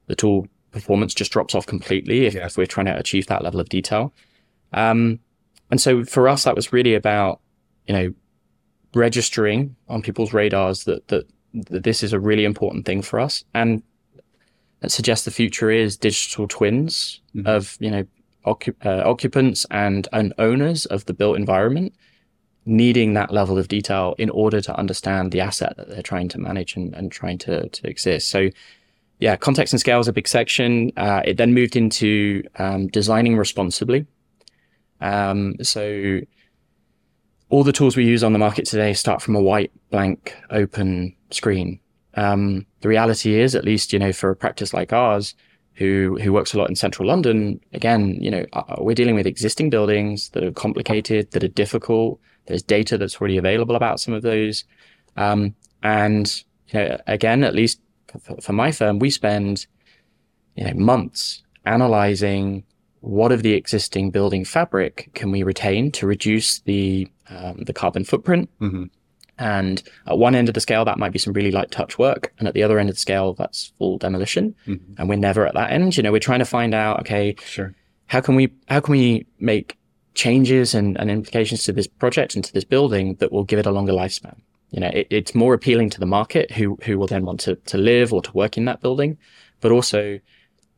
[0.07, 2.47] the tool performance just drops off completely if, Yeah.
[2.47, 4.12] if we're trying to achieve that level of detail.
[4.72, 5.20] Um,
[5.70, 7.41] and so for us, that was really about,
[7.87, 8.14] you know,
[8.95, 13.45] registering on people's radars that, that, that this is a really important thing for us.
[13.55, 13.83] And
[14.81, 17.47] that suggests the future is digital twins Mhm.
[17.47, 18.05] of, you know,
[18.47, 21.95] occup- uh, occupants and, and owners of the built environment
[22.66, 26.39] needing that level of detail in order to understand the asset that they're trying to
[26.39, 28.29] manage and, and trying to, to exist.
[28.29, 28.49] So
[29.19, 30.93] yeah, context and scale is a big section.
[30.97, 34.07] Uh, it then moved into um, designing responsibly.
[35.01, 36.21] Um, so
[37.49, 41.15] all the tools we use on the market today start from a white, blank, open
[41.31, 41.79] screen.
[42.15, 45.35] Um, the reality is, at least you know, for a practice like ours,
[45.75, 49.27] who who works a lot in central London, again, you know, uh, we're dealing with
[49.27, 52.21] existing buildings that are complicated, that are difficult.
[52.47, 54.65] There's data that's already available about some of those,
[55.17, 57.81] um, and you know, again, at least
[58.21, 59.67] for, for my firm, we spend
[60.57, 62.65] you know months analyzing
[63.01, 68.05] what of the existing building fabric can we retain to reduce the um, the carbon
[68.05, 68.49] footprint.
[68.61, 68.91] Mhm.
[69.37, 72.33] And at one end of the scale, that might be some really light touch work,
[72.39, 74.55] and at the other end of the scale, that's full demolition.
[74.67, 74.81] Mhm.
[74.99, 75.97] And we're never at that end.
[75.97, 77.75] You know, we're trying to find out, okay, Sure.
[78.07, 79.77] how can we how can we make
[80.15, 83.67] changes and, and implications to this project and to this building that will give it
[83.67, 84.37] a longer lifespan?
[84.75, 87.55] You know, it, it's more appealing to the market who who will then want to
[87.55, 89.16] to live or to work in that building,
[89.61, 90.18] but also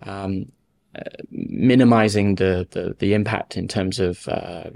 [0.02, 0.52] um,
[0.94, 4.68] uh, minimizing the, the the impact in terms of uh,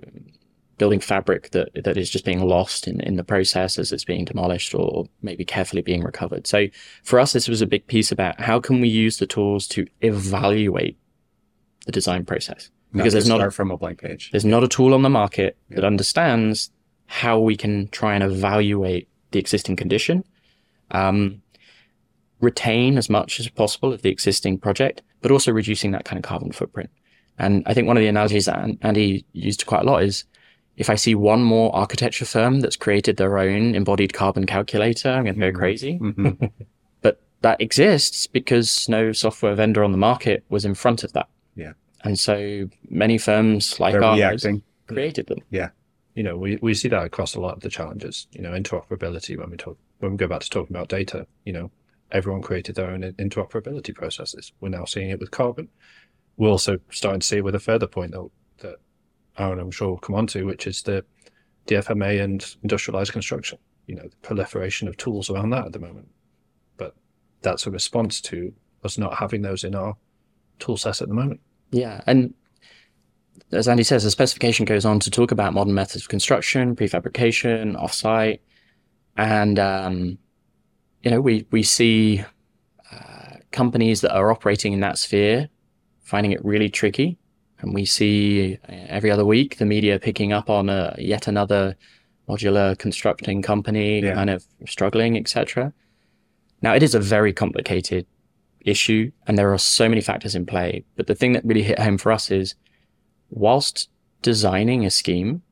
[0.79, 4.25] building fabric that that is just being lost in, in the process as it's being
[4.25, 6.47] demolished or maybe carefully being recovered.
[6.47, 6.69] So
[7.03, 9.87] for us, this was a big piece about how can we use the tools to
[10.01, 10.97] evaluate
[11.85, 14.31] the design process because there's not start from a blank page.
[14.31, 16.71] there's not a tool on the market that understands
[17.11, 20.25] how we can try and evaluate the existing condition,
[20.91, 21.43] um,
[22.41, 26.23] retain as much as possible of the existing project, but also reducing that kind of
[26.29, 26.91] carbon footprint.
[27.39, 30.25] And I think one of the analogies that Andy used quite a lot is
[30.77, 35.25] if I see one more architecture firm that's created their own embodied carbon calculator, I'm
[35.25, 35.99] going to go crazy.
[35.99, 36.51] Mhm.
[37.03, 41.29] But that exists because no software vendor on the market was in front of that.
[41.57, 41.73] Yeah.
[42.05, 44.63] And so many firms like They're ours reacting.
[44.87, 45.39] created them.
[46.21, 49.39] You know, we, we see that across a lot of the challenges, you know, interoperability
[49.39, 51.71] when we talk, when we go back to talking about data, you know,
[52.13, 54.53] everyone created their own interoperability processes.
[54.61, 55.71] We're now seeing it with carbon.
[56.37, 58.77] We're also starting to see it with a further point that, that
[59.39, 61.07] Aaron, I'm sure will come on to, which is the
[61.67, 66.09] DFMA and industrialized construction, you know, the proliferation of tools around that at the moment.
[66.77, 66.95] But
[67.41, 68.53] that's a response to
[68.85, 69.97] us not having those in our
[70.59, 71.41] tool set at the moment.
[71.71, 72.03] Yeah.
[72.07, 72.35] And
[73.53, 77.77] as Andy says, the specification goes on to talk about modern methods of construction, prefabrication,
[77.77, 78.41] offsite.
[79.17, 80.19] And, um,
[81.03, 82.25] you know, we, we see
[82.93, 85.49] uh, companies that are operating in that sphere
[86.03, 87.17] finding it really tricky.
[87.61, 91.77] And we see uh, every other week the media picking up on a, yet another
[92.29, 94.15] modular constructing company Yeah.
[94.15, 95.73] kind of struggling, etc.
[96.63, 98.07] Now, it is a very complicated
[98.61, 100.85] issue and there are so many factors in play.
[100.97, 102.55] But the thing that really hit home for us is
[103.31, 103.89] whilst
[104.23, 105.43] designing a scheme,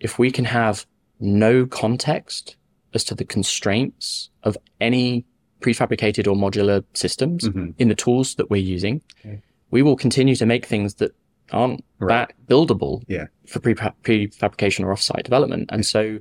[0.00, 0.86] if we can have
[1.20, 2.56] no context
[2.94, 5.24] as to the constraints of any
[5.60, 7.74] prefabricated or modular systems Mhm.
[7.78, 9.40] in the tools that we're using, Okay.
[9.70, 11.12] we will continue to make things that
[11.50, 12.28] aren't Right.
[12.28, 13.26] that buildable Yeah.
[13.46, 15.68] for pre- prefabrication or offsite development.
[15.72, 16.18] And so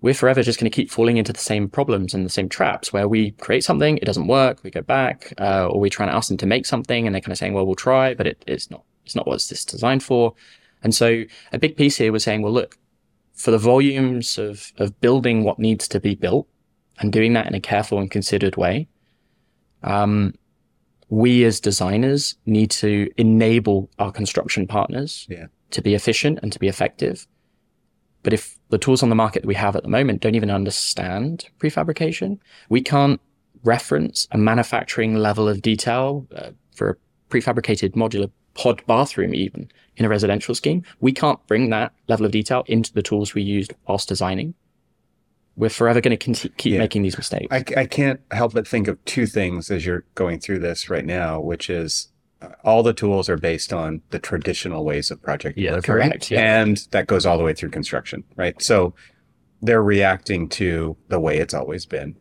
[0.00, 2.92] we're forever just going to keep falling into the same problems and the same traps
[2.92, 6.14] where we create something, it doesn't work, we go back, uh, or we try and
[6.14, 8.42] ask them to make something and they're kind of saying, well, we'll try, but it,
[8.48, 10.34] it's not, it's not what it's designed for.
[10.82, 12.76] And so a big piece here was saying, well, look,
[13.34, 16.46] for the volumes of, of building what needs to be built
[16.98, 18.88] and doing that in a careful and considered way,
[19.82, 20.34] um,
[21.08, 25.46] we as designers need to enable our construction partners Yeah.
[25.70, 27.26] to be efficient and to be effective.
[28.22, 30.50] But if the tools on the market that we have at the moment don't even
[30.50, 32.38] understand prefabrication,
[32.68, 33.20] we can't
[33.64, 36.96] reference a manufacturing level of detail uh, for a
[37.30, 40.82] prefabricated modular pod bathroom, even in a residential scheme.
[41.00, 44.54] We can't bring that level of detail into the tools we used whilst designing.
[45.56, 46.78] We're forever going to conti- keep Yeah.
[46.78, 47.48] making these mistakes.
[47.50, 51.04] I, I can't help but think of two things as you're going through this right
[51.04, 52.08] now, which is
[52.40, 56.02] uh, all the tools are based on the traditional ways of project Yeah, delivery.
[56.04, 56.62] correct, yeah.
[56.62, 58.60] And that goes all the way through construction, right?
[58.62, 58.94] So
[59.60, 62.16] they're reacting to the way it's always been.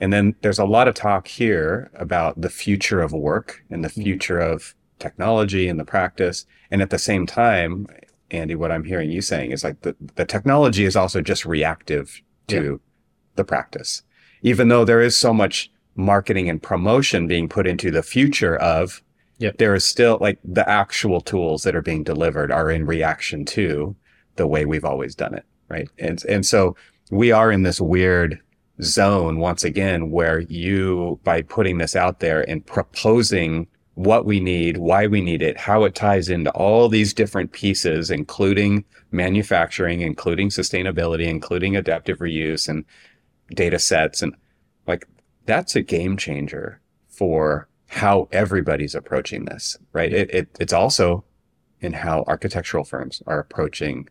[0.00, 3.88] And then there's a lot of talk here about the future of work and the
[3.88, 6.46] future of technology and the practice.
[6.70, 7.86] And at the same time,
[8.30, 12.20] Andy, what I'm hearing you saying is like the, the technology is also just reactive
[12.48, 12.80] to
[13.36, 14.02] the practice.
[14.42, 19.02] Even though there is so much marketing and promotion being put into the future of,
[19.38, 19.58] Yep.
[19.58, 23.94] there is still like the actual tools that are being delivered are in reaction to
[24.36, 25.44] the way we've always done it.
[25.68, 25.90] Right.
[25.98, 26.74] And, and so
[27.10, 28.40] we are in this weird
[28.82, 33.66] zone once again where you, by putting this out there and proposing
[33.96, 38.10] what we need, why we need it, how it ties into all these different pieces,
[38.10, 42.84] including manufacturing, including sustainability, including adaptive reuse and
[43.54, 44.20] data sets.
[44.20, 44.34] And
[44.86, 45.08] like,
[45.46, 50.12] that's a game changer for how everybody's approaching this, right?
[50.12, 51.24] It, it, it's also
[51.80, 54.08] in how architectural firms are approaching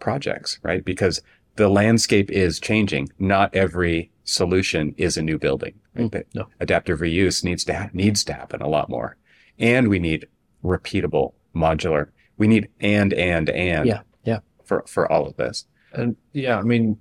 [0.00, 0.84] projects, right?
[0.84, 1.22] Because
[1.56, 3.10] the landscape is changing.
[3.18, 5.74] Not every solution is a new building.
[5.94, 6.10] Right?
[6.12, 6.46] That no.
[6.60, 9.16] Adaptive reuse needs to ha- needs to happen a lot more,
[9.58, 10.26] and we need
[10.64, 12.08] repeatable, modular.
[12.36, 14.38] We need and and and Yeah, yeah.
[14.64, 15.66] for for all of this.
[15.92, 16.98] And yeah, I mean,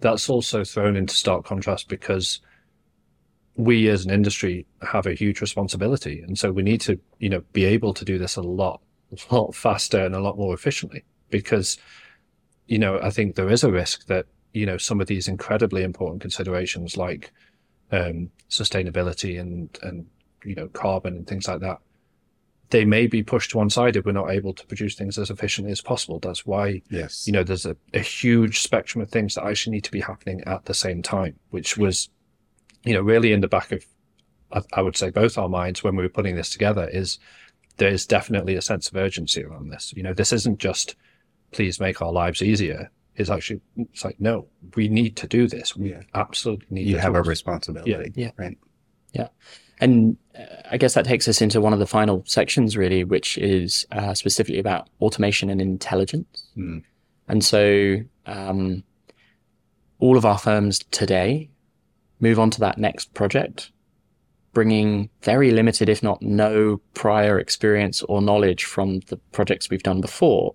[0.00, 2.40] that's also thrown into stark contrast because
[3.56, 6.20] we as an industry have a huge responsibility.
[6.20, 8.80] And so we need to, you know, be able to do this a lot,
[9.12, 11.78] a lot faster and a lot more efficiently because,
[12.66, 15.82] you know, I think there is a risk that, you know, some of these incredibly
[15.82, 17.32] important considerations like
[17.92, 20.06] um, sustainability and, and,
[20.44, 21.78] you know, carbon and things like that,
[22.70, 25.30] they may be pushed to one side if we're not able to produce things as
[25.30, 26.18] efficiently as possible.
[26.20, 27.26] That's why Yes.
[27.26, 30.42] you know, there's a, a huge spectrum of things that actually need to be happening
[30.46, 32.08] at the same time, which was,
[32.84, 33.84] you know, really in the back of,
[34.52, 37.18] I, I would say, both our minds when we were putting this together is
[37.76, 39.92] there is definitely a sense of urgency around this.
[39.96, 40.94] You know, this isn't just
[41.50, 44.46] please make our lives easier is actually it's like no
[44.76, 46.02] we need to do this we Yeah.
[46.14, 47.90] absolutely need You the have a responsibility.
[48.14, 48.26] Yeah.
[48.26, 48.30] yeah.
[48.36, 48.56] Right.
[49.82, 53.38] And uh, I guess that takes us into one of the final sections, really, which
[53.38, 56.48] is uh, specifically about automation and intelligence.
[56.54, 56.82] Mm.
[57.28, 57.96] And so,
[58.26, 58.84] um,
[60.00, 61.48] all of our firms today
[62.20, 63.72] move on to that next project,
[64.52, 70.02] bringing very limited, if not no, prior experience or knowledge from the projects we've done
[70.02, 70.54] before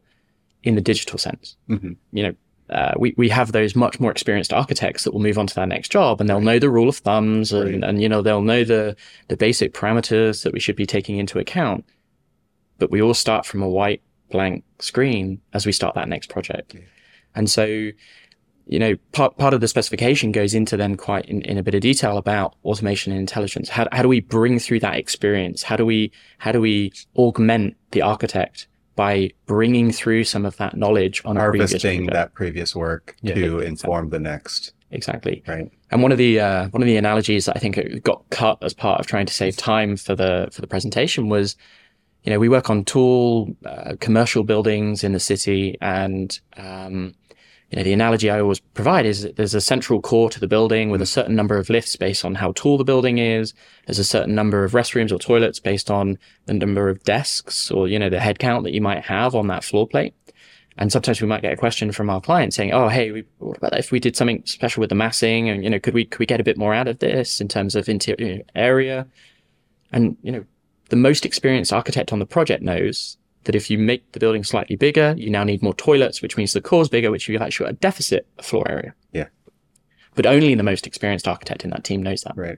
[0.62, 1.58] in the digital sense.
[1.68, 2.36] hmm You know,
[2.70, 5.68] uh, we, we have those much more experienced architects that will move on to their
[5.68, 7.89] next job and they'll know the rule of thumbs and, Right.
[7.89, 8.95] and you know they'll know the
[9.28, 11.86] the basic parameters that we should be taking into account.
[12.80, 14.01] But we all start from a white
[14.32, 16.74] blank screen as we start that next project.
[16.74, 16.82] Yeah.
[17.36, 17.66] and so
[18.68, 21.76] you know part part of the specification goes into then quite in, in a bit
[21.76, 23.70] of detail about automation and intelligence.
[23.70, 25.61] How, how do we bring through that experience?
[25.61, 30.76] How do we how do we augment the architect by bringing through some of that
[30.78, 33.36] knowledge on a previous Harvesting that previous work Yeah.
[33.36, 34.74] to inform the next.
[34.91, 35.70] exactly Right.
[35.91, 38.74] and one of the uh, one of the analogies that I think got cut as
[38.74, 41.58] part of trying to save time for the for the presentation was,
[42.24, 47.14] you know, we work on tall uh, commercial buildings in the city, and um,
[47.72, 50.47] you know, the analogy I always provide is that there's a central core to the
[50.47, 51.09] building with a mm.
[51.09, 53.53] certain number of lifts based on how tall the building is.
[53.86, 57.88] There's a certain number of restrooms or toilets based on the number of desks or
[57.88, 60.13] you know the headcount that you might have on that floor plate.
[60.78, 63.57] And sometimes we might get a question from our client saying, "Oh, hey, we, what
[63.57, 65.49] about if we did something special with the massing?
[65.49, 67.47] And you know, could we could we get a bit more out of this in
[67.47, 69.07] terms of interior area?"
[69.91, 70.45] And you know,
[70.89, 74.76] the most experienced architect on the project knows that if you make the building slightly
[74.76, 77.74] bigger, you now need more toilets, which means the core's bigger, which you've actually got
[77.74, 78.93] a deficit of floor area.
[79.14, 79.28] Yeah.
[80.16, 82.36] But only the most experienced architect in that team knows that.
[82.36, 82.58] Right.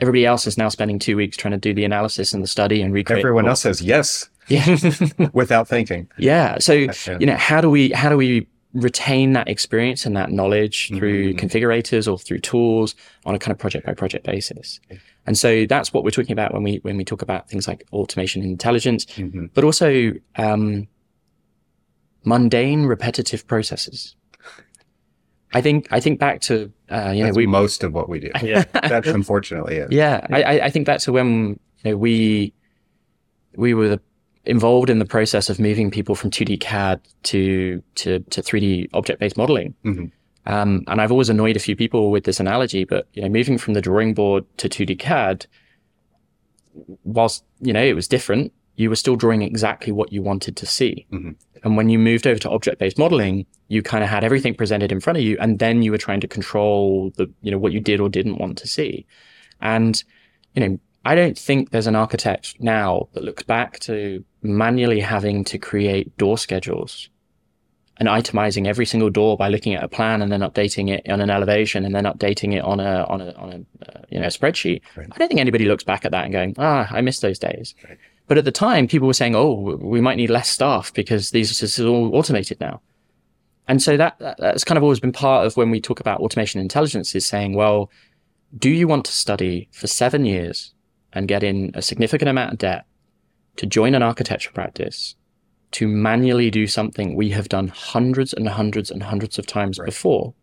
[0.00, 2.82] Everybody else is now spending two weeks trying to do the analysis and the study
[2.82, 3.20] and recreate.
[3.20, 4.64] Everyone else says yes Yeah.
[5.32, 6.08] without thinking.
[6.18, 6.58] yeah.
[6.58, 10.88] So you know how do we how do we retain that experience and that knowledge
[10.88, 11.38] through Mhm.
[11.40, 12.94] configurators or through tools
[13.24, 14.78] on a kind of project by project basis
[15.28, 17.84] and so that's what we're talking about when we when we talk about things like
[17.92, 19.88] automation and intelligence hmm but also
[20.36, 20.88] um,
[22.24, 24.16] mundane repetitive processes
[25.54, 28.30] i think i think back to uh, you know we most of what we do.
[28.42, 29.92] yeah That unfortunately it.
[29.92, 32.52] yeah, I, I- I think back to when you know, we
[33.56, 34.00] we were the,
[34.44, 39.20] involved in the process of moving people from 2D CAD to to, to 3D object
[39.20, 39.74] based modeling.
[39.84, 40.10] Mhm.
[40.48, 43.58] Um, and I've always annoyed a few people with this analogy, but you know, moving
[43.58, 45.46] from the drawing board to 2D CAD,
[47.04, 50.66] whilst you know it was different, you were still drawing exactly what you wanted to
[50.66, 51.06] see.
[51.12, 51.36] Mhm.
[51.64, 54.90] And when you moved over to object based modeling, you kind of had everything presented
[54.90, 57.72] in front of you, and then you were trying to control the you know what
[57.72, 59.06] you did or didn't want to see.
[59.60, 60.02] And
[60.54, 65.44] you know, I don't think there's an architect now that looks back to manually having
[65.44, 67.10] to create door schedules
[67.98, 71.20] and itemizing every single door by looking at a plan and then updating it on
[71.20, 74.26] an elevation and then updating it on a on a on a uh, you know
[74.28, 74.82] spreadsheet.
[74.96, 75.08] Right.
[75.10, 77.74] I don't think anybody looks back at that and going, ah, I miss those days.
[77.88, 77.98] Right.
[78.28, 81.58] But at the time, people were saying, oh, we might need less staff because these
[81.58, 82.80] this is all automated now.
[83.66, 86.20] And so that that- that's kind of always been part of when we talk about
[86.20, 87.90] automation intelligence is saying, well,
[88.56, 90.72] do you want to study for seven years
[91.12, 92.84] and get in a significant amount of debt
[93.56, 95.16] to join an architecture practice
[95.72, 99.86] to manually do something we have done hundreds and hundreds and hundreds of times Right.
[99.86, 100.34] before?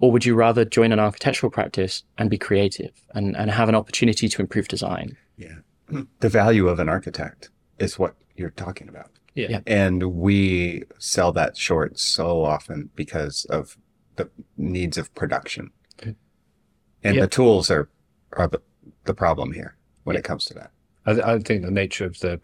[0.00, 3.74] Or would you rather join an architectural practice and be creative and, and have an
[3.74, 5.16] opportunity to improve design?
[5.36, 5.56] Yeah.
[6.20, 9.10] The value of an architect is what you're talking about.
[9.34, 9.60] yeah, Yeah.
[9.66, 13.76] And we sell that short so often because of
[14.16, 15.70] the needs of production.
[16.02, 17.20] And Yeah.
[17.22, 17.88] the tools are,
[18.32, 18.60] are the,
[19.04, 20.18] the problem here when Yeah.
[20.20, 20.70] it comes to that.
[21.06, 22.40] I, th- I think the nature of the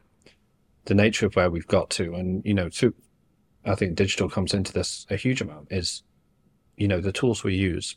[0.86, 2.94] the nature of where we've got to, and you know, to
[3.64, 5.68] I think digital comes into this a huge amount.
[5.70, 6.02] Is
[6.76, 7.96] you know the tools we use,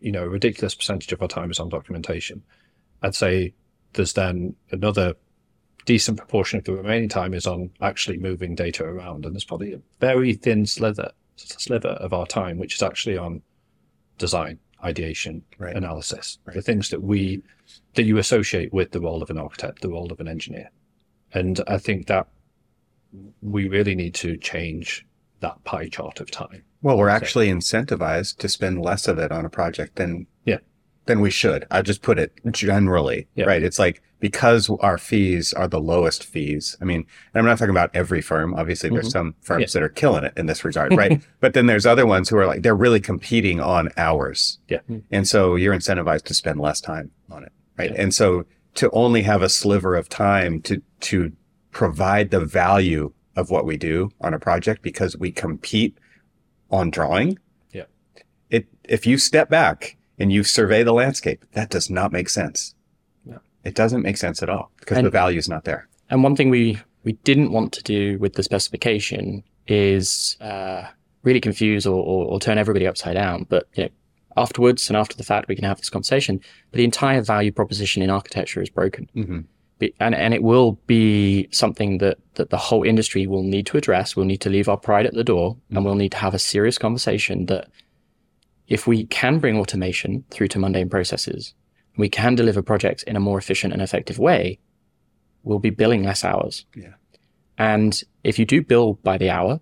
[0.00, 2.42] you know, a ridiculous percentage of our time is on documentation.
[3.02, 3.54] I'd say
[3.92, 5.14] there's then another
[5.84, 9.74] decent proportion of the remaining time is on actually moving data around, and there's probably
[9.74, 13.42] a very thin sliver sliver of our time which is actually on
[14.18, 15.76] design, ideation, Right.
[15.76, 17.42] analysis, the things that we
[17.94, 20.70] that you associate with the role of an architect, the role of an engineer.
[21.34, 22.28] And I think that
[23.42, 25.06] we really need to change
[25.40, 26.62] that pie chart of time.
[26.82, 30.58] Well, we're actually incentivized to spend less of it on a project than Yeah.
[31.06, 31.66] than we should.
[31.70, 33.44] I just put it generally, Yeah.
[33.46, 33.62] right?
[33.62, 36.76] It's like because our fees are the lowest fees.
[36.80, 37.00] I mean,
[37.34, 38.54] and I'm not talking about every firm.
[38.54, 39.78] Obviously, there's some firms Mm-hmm.
[39.78, 39.80] Yeah.
[39.80, 41.20] that are killing it in this regard, right?
[41.40, 44.80] but then there's other ones who are like they're really competing on hours, Yeah.
[45.10, 47.90] and so you're incentivized to spend less time on it, right?
[47.92, 48.00] Yeah.
[48.02, 51.32] And so to only have a sliver of time to to
[51.70, 55.96] provide the value of what we do on a project because we compete
[56.70, 57.38] on drawing.
[57.72, 57.84] Yeah.
[58.50, 62.74] It if you step back and you survey the landscape, that does not make sense.
[63.24, 63.40] No.
[63.64, 65.88] It doesn't make sense at all because And- the value is not there.
[66.10, 70.84] And one thing we, we didn't want to do with the specification is uh,
[71.22, 73.46] really confuse or, or, or turn everybody upside down.
[73.48, 73.88] But you know,
[74.36, 76.40] afterwards and after the fact, we can have this conversation.
[76.70, 79.08] But the entire value proposition in architecture is broken.
[79.14, 79.40] Mm-hmm.
[79.78, 83.76] Be- and, and it will be something that, that the whole industry will need to
[83.76, 84.14] address.
[84.14, 86.38] We'll need to leave our pride at the door and we'll need to have a
[86.38, 87.68] serious conversation that
[88.66, 91.54] if we can bring automation through to mundane processes,
[91.96, 94.58] we can deliver projects in a more efficient and effective way,
[95.42, 96.64] we'll be billing less hours.
[96.74, 96.94] Yeah.
[97.58, 99.60] And if you do bill by the hour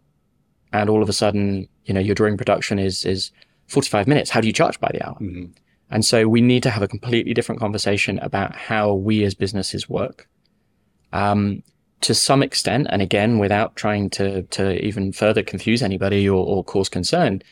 [0.73, 3.33] and all of a sudden, you know, your drawing production is, is
[3.73, 5.17] 45 minutes, how do you charge by the hour?
[5.21, 5.47] Mm-hmm.
[5.91, 9.89] And so we need to have a completely different conversation about how we as businesses
[9.89, 10.29] work.
[11.13, 11.63] Um,
[12.01, 16.65] to some extent, and again, without trying to, to even further confuse anybody or, or
[16.65, 17.43] cause concern,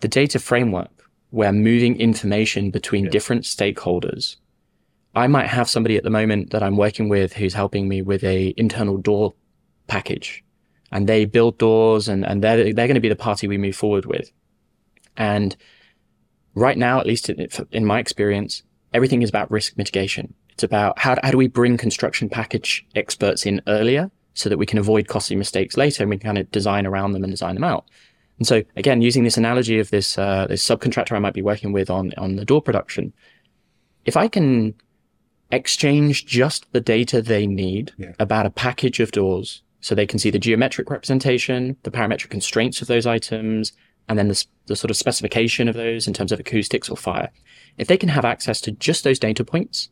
[0.00, 0.90] the data framework
[1.30, 3.10] where moving information between Yeah.
[3.10, 4.36] different stakeholders.
[5.14, 8.22] I might have somebody at the moment that I'm working with who's helping me with
[8.24, 9.34] a internal door
[9.86, 10.44] package
[10.92, 13.76] and they build doors and, and they're, they're going to be the party we move
[13.76, 14.30] forward with.
[15.18, 15.54] And
[16.54, 18.62] right now, at least in, in my experience,
[18.94, 20.32] everything is about risk mitigation.
[20.50, 24.66] It's about how, how do we bring construction package experts in earlier so that we
[24.66, 27.54] can avoid costly mistakes later and we can kind of design around them and design
[27.54, 27.84] them out.
[28.38, 31.72] And so again, using this analogy of this, uh, this subcontractor I might be working
[31.72, 33.12] with on, on the door production,
[34.04, 34.74] if I can
[35.50, 38.12] exchange just the data they need Yeah.
[38.18, 42.80] about a package of doors so they can see the geometric representation, the parametric constraints
[42.80, 43.72] of those items,
[44.08, 47.30] and then the, the sort of specification of those in terms of acoustics or fire.
[47.76, 49.90] If they can have access to just those data points,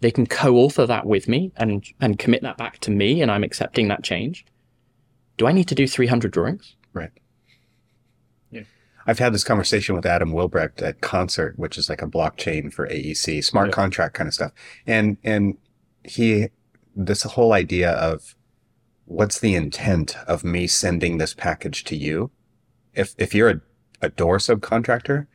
[0.00, 3.44] they can co-author that with me and, and commit that back to me and I'm
[3.44, 4.46] accepting that change.
[5.36, 6.76] Do I need to do 300 drawings?
[6.92, 7.10] Right.
[8.50, 8.62] Yeah.
[9.06, 12.88] I've had this conversation with Adam Wilbrecht at Concert, which is like a blockchain for
[12.88, 13.72] AEC, smart Yeah.
[13.72, 14.52] contract kind of stuff.
[14.86, 15.56] And and
[16.04, 16.48] he
[16.96, 18.34] this whole idea of
[19.04, 22.30] what's the intent of me sending this package to you?
[22.98, 23.60] If if you're a,
[24.02, 25.26] a door subcontractor,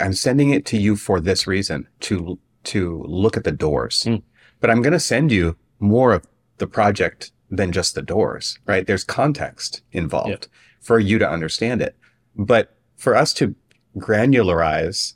[0.00, 4.04] I'm sending it to you for this reason to to look at the doors.
[4.04, 4.22] Mm.
[4.60, 6.26] But I'm going to send you more of
[6.58, 8.86] the project than just the doors, right?
[8.86, 10.48] There's context involved
[10.80, 11.96] for you to understand it.
[12.36, 13.54] But for us to
[13.98, 15.14] granularize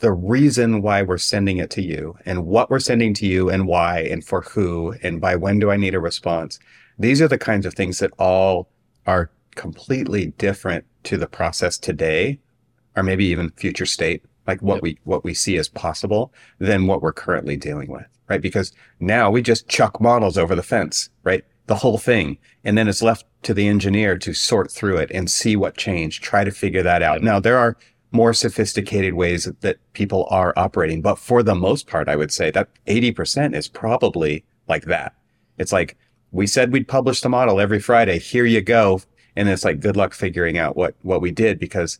[0.00, 3.66] the reason why we're sending it to you and what we're sending to you and
[3.66, 6.58] why and for who and by when do I need a response,
[6.98, 8.70] these are the kinds of things that all
[9.06, 12.38] are completely different to the process today
[12.96, 14.82] or maybe even future state like what Yep.
[14.82, 18.40] we what we see as possible than what we're currently dealing with right?
[18.40, 21.44] Because now we just chuck models over the fence right?
[21.66, 22.38] The whole thing.
[22.64, 26.22] And then it's left to the engineer to sort through it and see what changed
[26.22, 27.16] try to figure that out.
[27.16, 27.22] Yep.
[27.24, 27.76] now there are
[28.12, 32.32] more sophisticated ways that- that people are operating but for the most part i would
[32.32, 35.10] say that 80% is probably like that.
[35.58, 35.96] It's like
[36.30, 38.18] we said we'd publish the model every friday.
[38.18, 39.00] Here you go
[39.36, 41.98] and it's like good luck figuring out what what we did because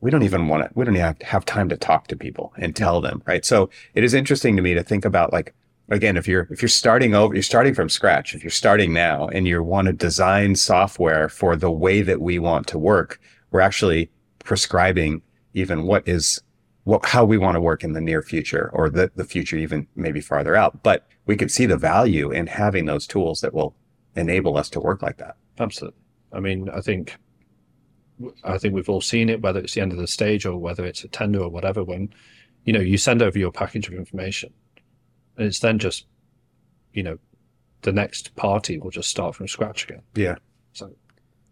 [0.00, 2.52] we don't even want to we don't even have, have time to talk to people
[2.56, 3.44] and tell them right?
[3.44, 5.54] So it is interesting to me to think about like
[5.88, 9.28] again if you're if you're starting over you're starting from scratch if you're starting now
[9.28, 13.20] and you want to design software for the way that we want to work
[13.50, 14.10] we're actually
[14.44, 15.22] prescribing
[15.54, 16.40] even what is
[16.86, 19.88] what how we want to work in the near future or the, the future even
[19.96, 20.84] maybe farther out.
[20.84, 23.74] But we could see the value in having those tools that will
[24.14, 25.36] enable us to work like that.
[25.58, 25.98] Absolutely.
[26.32, 27.16] I mean, I think,
[28.44, 30.84] I think we've all seen it, whether it's the end of the stage or whether
[30.84, 31.84] it's a tender or whatever.
[31.84, 32.12] When,
[32.64, 34.52] you know, you send over your package of information,
[35.36, 36.06] and it's then just,
[36.92, 37.18] you know,
[37.82, 40.02] the next party will just start from scratch again.
[40.14, 40.36] Yeah.
[40.72, 40.92] So,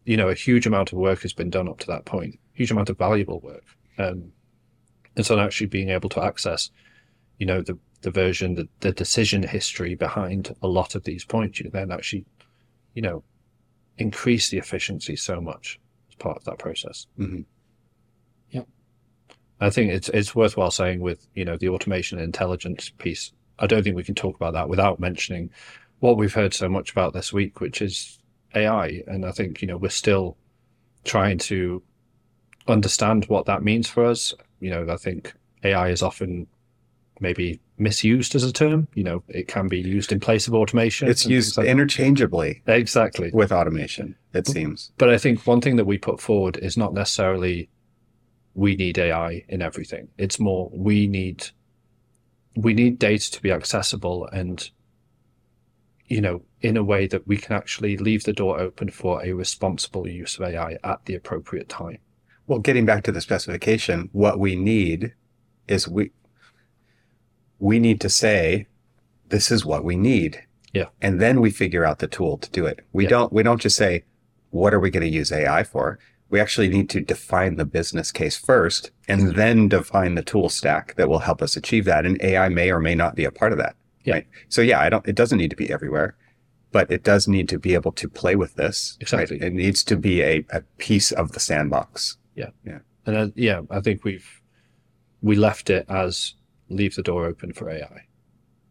[0.05, 2.71] you know, a huge amount of work has been done up to that point, huge
[2.71, 3.65] amount of valuable work,
[3.99, 4.33] um,
[5.17, 6.71] and so actually being able to access,
[7.39, 11.59] you know, the the version, the, the decision history behind a lot of these points,
[11.59, 12.27] you then actually,
[12.93, 13.25] you know,
[13.99, 17.07] increase the efficiency so much as part of that process.
[17.17, 17.43] hmm
[18.51, 18.63] Yeah,
[19.61, 23.33] I think it's it's worthwhile saying with you know the automation and intelligence piece.
[23.59, 25.51] I don't think we can talk about that without mentioning
[26.01, 28.19] what we've heard so much about this week, which is
[28.55, 29.03] AI.
[29.07, 30.37] And I think you know we're still
[31.05, 31.83] trying to
[32.67, 34.35] understand what that means for us.
[34.61, 36.47] You know, I think AI is often
[37.21, 38.89] maybe misused as a term.
[38.95, 41.09] You know, it can be used in place of automation.
[41.09, 43.31] it's used like- interchangeably exactly.
[43.33, 46.95] with automation it seems But I think one thing that we put forward is not
[46.95, 47.69] necessarily
[48.55, 50.09] we need AI in everything.
[50.19, 51.49] It's more we need
[52.57, 54.71] we need data to be accessible and
[56.07, 59.33] you know, in a way that we can actually leave the door open for a
[59.33, 61.99] responsible use of AI at the appropriate time.
[62.47, 65.15] Well, getting back to the specification, what we need
[65.67, 66.11] is we
[67.65, 68.67] we need to say
[69.31, 70.33] this is what we need.
[70.75, 70.89] Yeah.
[71.01, 72.81] And then we figure out the tool to do it.
[72.93, 73.11] We Yeah.
[73.17, 74.05] don't we don't just say
[74.51, 75.99] what are we going to use AI for?
[76.29, 80.95] We actually need to define the business case first and then define the tool stack
[80.97, 83.53] that will help us achieve that and AI may or may not be a part
[83.53, 83.77] of that.
[84.05, 84.15] Yeah.
[84.15, 84.27] Right?
[84.49, 86.17] So yeah, I don't it doesn't need to be everywhere,
[86.71, 88.99] but it does need to be able to play with this.
[89.01, 89.03] right?
[89.23, 89.39] Exactly.
[89.47, 92.19] It needs to be a, a piece of the sandbox.
[92.35, 92.51] Yeah.
[92.67, 92.81] Yeah.
[93.07, 94.29] And uh, yeah, I think we've
[95.23, 96.35] we left it as
[96.69, 98.07] leave the door open for AI.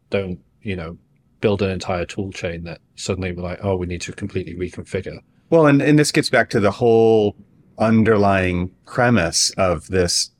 [0.09, 0.97] Don't you know
[1.43, 5.19] build an entire tool chain that suddenly we're like, oh, we need to completely reconfigure.
[5.49, 7.35] Well, and, and this gets back to the whole
[7.77, 10.31] underlying premise of this,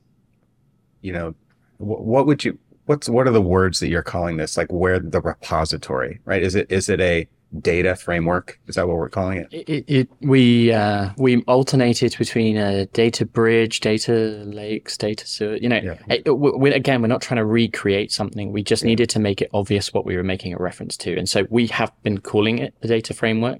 [1.02, 1.36] you know,
[1.78, 4.56] wh- what would you, what's, what are the words that you're calling this?
[4.56, 6.42] Like where the repository, right?
[6.42, 7.28] Is it, is it a
[7.60, 8.60] data framework?
[8.68, 9.48] Is that what we're calling it?
[9.52, 15.58] It, it, it we uh, we alternated between a data bridge, data lakes, data sewer.
[15.58, 15.98] You know, Yeah.
[16.10, 18.52] it- we, we- again, we're not trying to recreate something.
[18.52, 21.28] We just needed to make it obvious what we were making a reference to, and
[21.30, 23.60] so we have been calling it the data framework.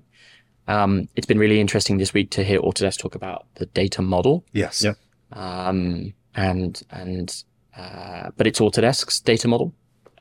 [0.68, 4.46] Um, it's been really interesting this week to hear Autodesk talk about the data model,
[4.54, 4.82] Yes.
[4.84, 4.94] Yeah.
[5.34, 7.44] um, and and
[7.78, 9.74] uh, but it's Autodesk's data model.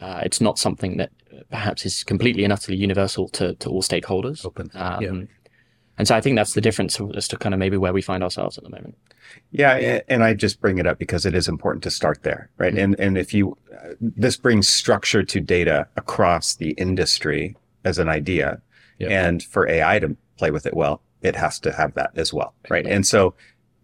[0.03, 1.11] Uh, it's not something that
[1.51, 4.45] perhaps is completely and utterly universal to, to all stakeholders.
[4.45, 4.71] Open.
[4.75, 5.23] Um, Yeah.
[5.99, 8.23] And so I think that's the difference as to kind of maybe where we find
[8.23, 8.97] ourselves at the moment.
[9.51, 12.77] Yeah, and I just bring it up because it is important to start there, right?
[12.77, 18.09] And and if you, uh, this brings structure to data across the industry as an
[18.09, 18.63] idea,
[18.99, 19.27] Yeah.
[19.27, 22.55] and for AI to play with it well, it has to have that as well,
[22.71, 22.87] right?
[22.87, 22.95] Yeah.
[22.95, 23.35] And so,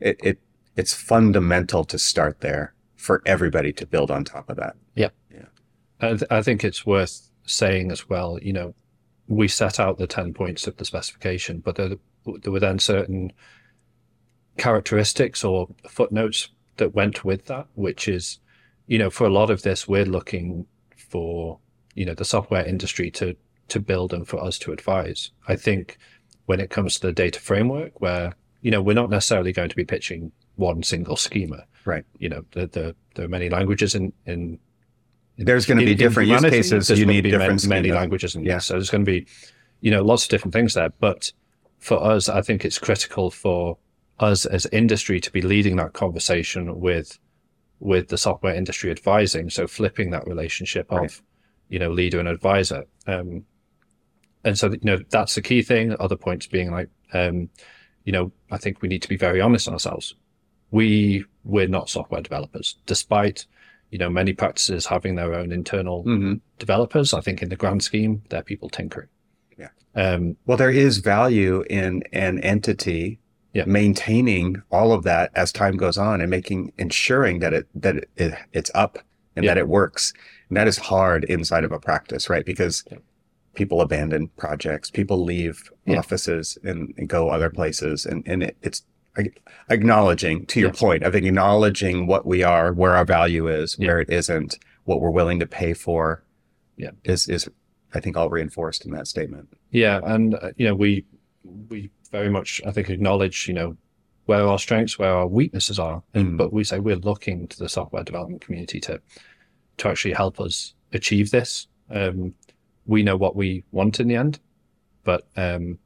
[0.01, 0.39] it, it
[0.77, 4.75] it's fundamental to start there for everybody to build on top of that.
[6.01, 8.75] I, th- I think it's worth saying as well, you know,
[9.27, 11.91] we set out the 10 points of the specification, but there,
[12.43, 13.33] there were then certain
[14.57, 18.39] characteristics or footnotes that went with that, which is,
[18.87, 21.59] you know, for a lot of this, we're looking for,
[21.95, 23.37] you know, the software industry to,
[23.69, 25.31] to build and for us to advise.
[25.47, 25.99] I think
[26.47, 29.77] when it comes to the data framework, where, you know, we're not necessarily going to
[29.77, 31.65] be pitching one single schema.
[31.85, 32.05] Right.
[32.19, 34.59] You know, the, the, there are many languages in, in
[35.39, 36.89] There's going to be in- in different use cases.
[36.89, 38.59] there's You need be different many, many languages, and Yeah.
[38.59, 39.27] so there's going to be,
[39.81, 40.91] you know, lots of different things there.
[41.01, 41.33] But
[41.79, 43.79] for us, I think it's critical for
[44.19, 47.19] us as industry to be leading that conversation with
[47.81, 49.49] with the software industry advising.
[49.49, 51.05] So flipping that relationship Right.
[51.05, 51.23] of,
[51.69, 52.83] you know, leader and advisor.
[53.07, 53.45] Um,
[54.43, 55.95] and so you know that's the key thing.
[56.01, 57.49] Other points being like, um,
[58.05, 60.17] you know, I think we need to be very honest on ourselves.
[60.73, 63.47] We we're not software developers, despite
[63.91, 67.15] you know many practices having their own internal hmm developers.
[67.15, 69.09] I think in the grand scheme, they're people tinkering.
[69.57, 69.69] Yeah.
[69.95, 73.21] Um, Well, there is value in an entity
[73.55, 73.65] Yeah.
[73.67, 78.11] maintaining all of that as time goes on and making ensuring that it that it,
[78.17, 78.99] it it's up
[79.37, 79.55] and Yeah.
[79.55, 80.13] that it works.
[80.49, 82.45] And that is hard inside of a practice, right?
[82.45, 82.99] Because Yeah.
[83.55, 88.83] people abandon projects, people leave offices and, and go other places, and and it, it's
[89.71, 93.89] acknowledging to your point of acknowledging what we are, where our value is, Yeah.
[93.89, 96.23] where it isn't, what we're willing to pay for.
[96.77, 96.91] Yeah.
[97.05, 97.49] is is
[97.95, 99.49] I think all reinforced in that statement.
[99.71, 101.05] yeah, and uh, you know we
[101.71, 103.77] we very much I think acknowledge you know
[104.27, 106.37] where our strengths, where our weaknesses are, and Mm.
[106.37, 109.01] but we say we're looking to the software development community to
[109.79, 111.67] to actually help us achieve this.
[111.91, 112.35] Um,
[112.87, 114.39] we know what we want in the end,
[115.05, 115.79] but um,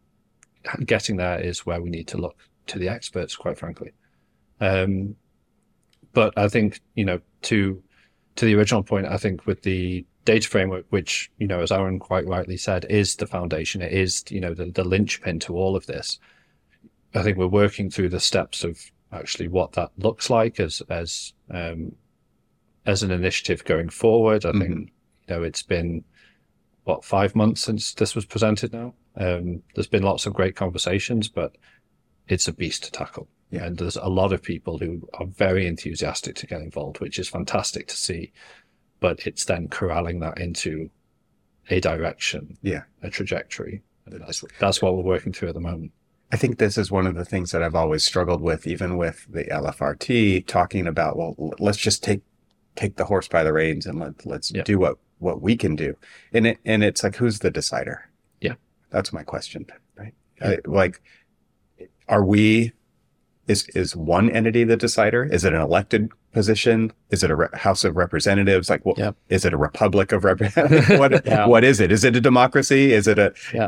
[0.84, 2.36] getting there is where we need to look
[2.68, 3.92] to the experts, quite frankly.
[4.60, 5.16] Um,
[6.12, 7.82] but I think you know to
[8.36, 11.98] to the original point, I think with the data framework, which you know, as Aaron
[11.98, 13.82] quite rightly said, is the foundation.
[13.82, 16.18] It is you know the the linchpin to all of this.
[17.14, 18.80] I think we're working through the steps of
[19.12, 21.94] actually what that looks like as as um,
[22.86, 24.44] as an initiative going forward.
[24.44, 24.80] I think Mhm.
[25.28, 26.04] you know it's been
[26.84, 28.94] what five months since this was presented now.
[29.16, 31.56] Um, there's been lots of great conversations, but
[32.32, 33.28] it's a beast to tackle.
[33.50, 33.64] Yeah.
[33.64, 37.28] And there's a lot of people who are very enthusiastic to get involved, which is
[37.28, 38.32] fantastic to see.
[39.00, 40.90] But it's then corralling that into
[41.70, 42.82] a direction, Yeah.
[43.02, 43.82] a trajectory.
[44.06, 45.92] And that's, that's what we're working through at the moment.
[46.32, 49.26] I think this is one of the things that I've always struggled with, even with
[49.30, 52.22] the LFRT, talking about, well, let's just take
[52.74, 54.62] take the horse by the reins and let let's Yeah.
[54.62, 55.94] do what what we can do.
[56.32, 58.08] And it and it's like, who's the decider?
[58.40, 58.54] Yeah.
[58.88, 59.66] that's my question.
[59.98, 60.14] Right?
[60.40, 61.02] I, like,
[62.08, 62.72] are we?
[63.48, 65.24] Is is one entity the decider?
[65.24, 66.92] Is it an elected position?
[67.10, 68.70] Is it a re- House of Representatives?
[68.70, 68.98] Like, what
[69.28, 69.52] is Yep.
[69.52, 70.88] it a Republic of Representatives?
[70.98, 71.46] what, Yeah.
[71.46, 71.90] what is it?
[71.92, 72.92] Is it a democracy?
[72.92, 73.66] Is it a, Yeah.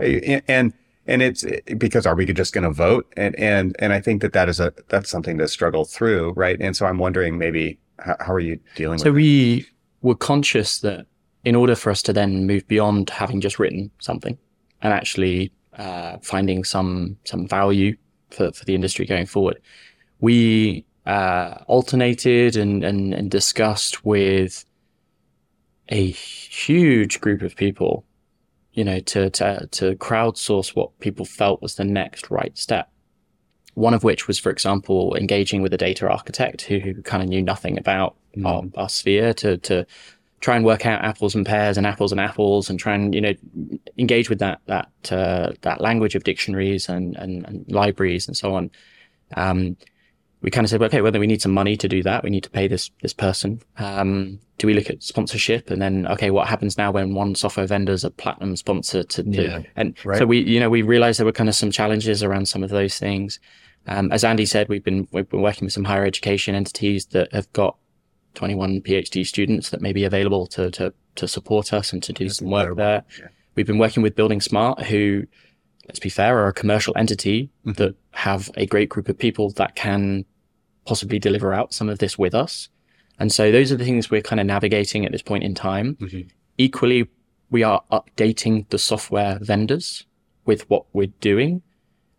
[0.49, 0.73] and,
[1.07, 1.45] and it's
[1.77, 3.13] because are we just going to vote?
[3.17, 6.33] And, and, and I think that that is a, that's something to struggle through.
[6.37, 6.59] Right.
[6.61, 9.67] And so I'm wondering maybe how, how are you dealing So with So we
[10.03, 11.07] were conscious that
[11.45, 14.39] in order for us to then move beyond having just written something
[14.81, 17.97] and actually uh, finding some some value
[18.35, 19.61] for, for the industry going forward,
[20.21, 24.65] we uh, alternated and, and, and discussed with
[25.89, 28.05] a huge group of people,
[28.73, 32.91] you know, to, to, to crowdsource what people felt was the next right step.
[33.75, 37.29] One of which was, for example, engaging with a data architect who, who kind of
[37.29, 39.87] knew nothing about our, our sphere to, to
[40.45, 43.21] try and work out apples and pears and apples and apples and try and, you
[43.21, 43.33] know,
[43.97, 48.55] engage with that, that, uh, that language of dictionaries and, and, and libraries and so
[48.55, 48.71] on.
[49.39, 49.75] Um,
[50.43, 52.43] we kind of said, okay, whether we need some money to do that, we need
[52.43, 53.63] to pay this this person.
[53.79, 57.67] Um, do we look at sponsorship and then okay, what happens now when one software
[57.67, 60.19] vendor's a platinum sponsor to, to Yeah, and right.
[60.19, 62.69] so we you know we realized there were kind of some challenges around some of
[62.69, 63.41] those things.
[63.87, 67.33] Um, as Andy said, we've been we've been working with some higher education entities that
[67.33, 67.79] have got
[68.35, 72.29] 21 PhD students that may be available to to to support us and to do
[72.29, 72.77] some work incredible.
[72.85, 73.05] there.
[73.21, 73.29] Yeah.
[73.55, 75.27] We've been working with buildingSMART, who,
[75.87, 77.77] let's be fair, are a commercial entity Mhm.
[77.77, 80.25] that have a great group of people that can
[80.87, 82.69] possibly deliver out some of this with us.
[83.17, 85.97] And so those are the things we're kind of navigating at this point in time.
[86.01, 86.29] Mhm.
[86.59, 87.07] Equally,
[87.49, 90.05] we are updating the software vendors
[90.45, 91.63] with what we're doing.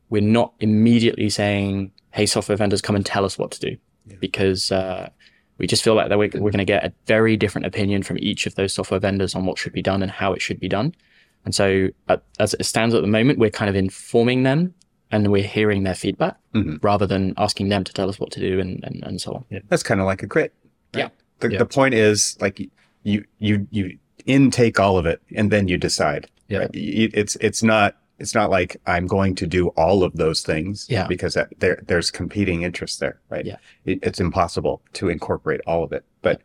[0.09, 3.77] We're not immediately saying, hey, software vendors, come and tell us what to do.
[4.07, 4.15] Yeah.
[4.21, 5.09] Because uh,
[5.57, 8.17] we just feel like that we're, we're going to get a very different opinion from
[8.19, 10.67] each of those software vendors on what should be done and how it should be
[10.67, 10.93] done.
[11.45, 14.73] And so, uh, as it stands at the moment, we're kind of informing them
[15.11, 16.83] and we're hearing their feedback Mhm.
[16.83, 19.45] rather than asking them to tell us what to do and, and, and so on.
[19.69, 20.53] That's kind of like a crit.
[20.93, 21.09] Yeah.
[21.39, 21.59] The, Yeah.
[21.59, 22.59] the point is like
[23.03, 26.27] you, you, you intake all of it and then you decide.
[26.49, 26.59] Yeah.
[26.59, 26.69] Right?
[26.73, 30.87] It's, it's not, it's not like I'm going to do all of those things.
[30.89, 31.07] Yeah.
[31.07, 33.45] Because that, there, there's competing interests there, right?
[33.45, 33.57] Yeah.
[33.83, 36.41] It, it's impossible to incorporate all of it, but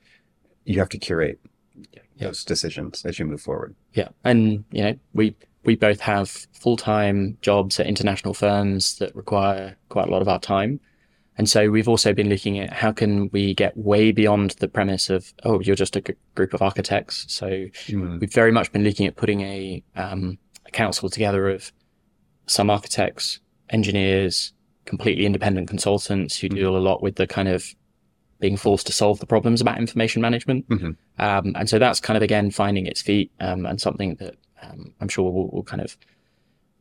[0.65, 1.39] you have to curate
[1.93, 2.03] Yeah.
[2.29, 3.75] those decisions as you move forward.
[3.95, 4.09] Yeah.
[4.25, 5.35] And, you know, we,
[5.65, 10.29] we both have full time jobs at international firms that require quite a lot of
[10.29, 10.81] our time.
[11.39, 15.09] And so we've also been looking at how can we get way beyond the premise
[15.09, 17.25] of, oh, you're just a g- group of architects.
[17.29, 17.47] So
[17.89, 18.21] Mm.
[18.21, 21.73] we've very much been looking at putting a, um, a council together of
[22.47, 24.53] some architects, engineers,
[24.85, 27.65] completely independent consultants who deal a lot with the kind of
[28.41, 30.67] being forced to solve the problems about information management.
[30.69, 30.97] Mhm.
[31.19, 34.95] Um, and so that's kind of again finding its feet um, and something that um,
[35.01, 35.97] I'm sure will, will kind of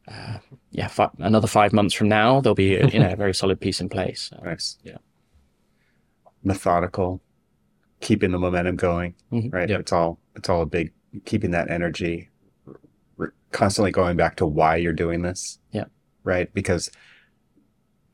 [0.07, 0.38] uh,
[0.72, 3.80] yeah fi- another five months from now there'll be you know a very solid piece
[3.81, 4.31] in place.
[4.43, 4.77] Nice.
[4.84, 4.97] Yeah.
[6.43, 7.22] Methodical,
[7.99, 9.53] keeping the momentum going, Mhm.
[9.53, 9.69] right?
[9.69, 9.80] Yep.
[9.81, 10.93] It's all, it's all a big,
[11.26, 12.30] keeping that energy,
[13.51, 15.59] constantly going back to why you're doing this.
[15.71, 15.85] Yeah.
[16.23, 16.53] Right.
[16.53, 16.91] Because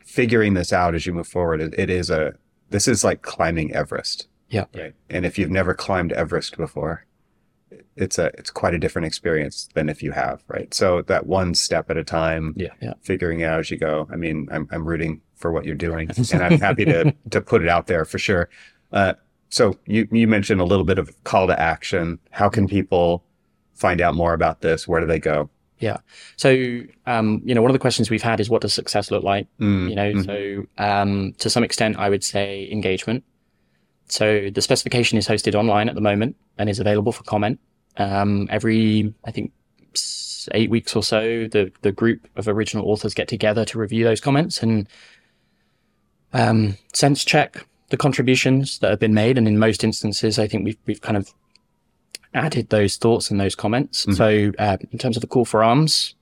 [0.05, 2.33] figuring this out as you move forward, it, it is a,
[2.69, 4.27] this is like climbing Everest.
[4.49, 4.65] Yeah.
[4.73, 4.93] Right.
[5.09, 7.05] And if you've never climbed Everest before,
[7.95, 10.43] it's a, it's quite a different experience than if you have.
[10.47, 10.73] Right.
[10.73, 12.73] So that one step at a time, Yeah.
[12.81, 12.93] Yeah.
[13.01, 14.07] figuring it out as you go.
[14.11, 17.61] I mean, I'm, I'm rooting for what you're doing and I'm happy to, to put
[17.61, 18.49] it out there for sure.
[18.91, 19.13] Uh,
[19.49, 22.19] so you, you mentioned a little bit of call to action.
[22.31, 23.23] How can people
[23.75, 24.87] find out more about this?
[24.87, 25.49] Where do they go?
[25.79, 25.97] Yeah.
[26.37, 29.23] So um, you know one of the questions we've had is what does success look
[29.23, 29.47] like?
[29.59, 33.23] Mm, you know mm, so um, to some extent i would say engagement
[34.07, 37.59] so the specification is hosted online at the moment and is available for comment
[37.97, 39.51] um, every i think
[40.53, 44.21] eight weeks or so the, the group of original authors get together to review those
[44.21, 44.87] comments and
[46.33, 50.63] um, sense check the contributions that have been made and in most instances i think
[50.63, 51.33] we've, we've kind of
[52.35, 54.15] added those thoughts and those comments Mhm.
[54.15, 56.13] so uh, in terms of the call for arms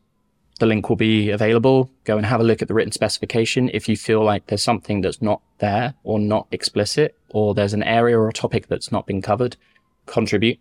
[0.59, 1.89] the link will be available.
[2.03, 3.71] Go and have a look at the written specification.
[3.73, 7.81] If you feel like there's something that's not there or not explicit, or there's an
[7.81, 9.57] area or a topic that's not been covered,
[10.05, 10.59] contribute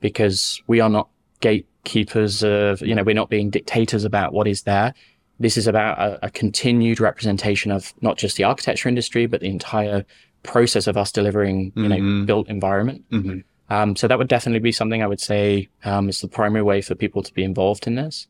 [0.00, 1.08] because we are not
[1.40, 4.92] gatekeepers of, you know, we're not being dictators about what is there.
[5.40, 9.48] This is about a, a continued representation of not just the architecture industry, but the
[9.48, 10.04] entire
[10.42, 12.26] process of us delivering, you know, Mhm.
[12.26, 13.04] built environment.
[13.10, 13.42] mhm.
[13.70, 16.82] Um, so that would definitely be something I would say um, is the primary way
[16.82, 18.26] for people to be involved in this.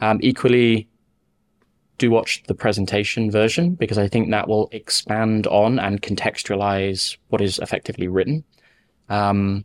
[0.00, 0.88] Um, equally,
[1.98, 7.40] do watch the presentation version because I think that will expand on and contextualize what
[7.40, 8.44] is effectively written.
[9.08, 9.64] Um,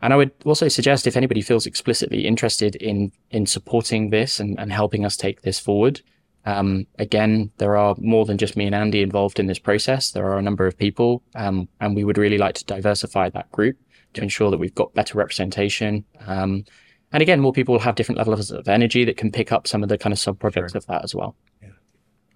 [0.00, 4.58] and I would also suggest if anybody feels explicitly interested in in supporting this and,
[4.58, 6.00] and helping us take this forward,
[6.46, 10.12] Um, again, there are more than just me and Andy involved in this process.
[10.12, 13.50] There are a number of people, um, and we would really like to diversify that
[13.52, 13.76] group
[14.14, 16.04] to ensure that we've got better representation.
[16.26, 16.64] Um,
[17.12, 19.82] and again, more people will have different levels of energy that can pick up some
[19.82, 20.78] of the kind of sub projects Sure.
[20.78, 21.36] of that as well.
[21.62, 21.70] Yeah.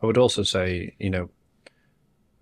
[0.02, 1.30] I would also say, you know,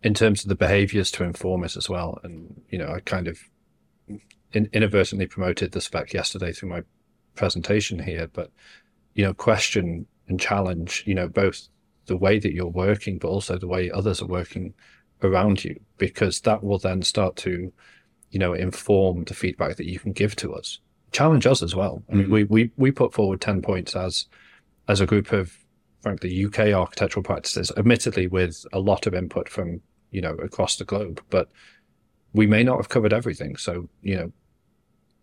[0.02, 2.18] in terms of the behaviors to inform us as well.
[2.24, 3.38] And, you know, I kind of
[4.52, 6.82] in, inadvertently promoted the spec yesterday through my
[7.34, 8.50] presentation here, but,
[9.14, 11.68] you know, question and challenge, you know, both
[12.06, 14.74] the way that you're working, but also the way others are working
[15.22, 17.72] around you, because that will then start to,
[18.32, 20.80] you know, inform the feedback that you can give to us.
[21.12, 22.02] Challenge us as well.
[22.10, 22.32] I mean, mm-hmm.
[22.32, 24.26] we, we, we put forward 10 points as,
[24.88, 25.56] as a group of
[26.00, 29.80] frankly UK architectural practices, admittedly with a lot of input from
[30.10, 31.48] you know across the globe, but
[32.34, 33.56] we may not have covered everything.
[33.56, 34.32] So you know,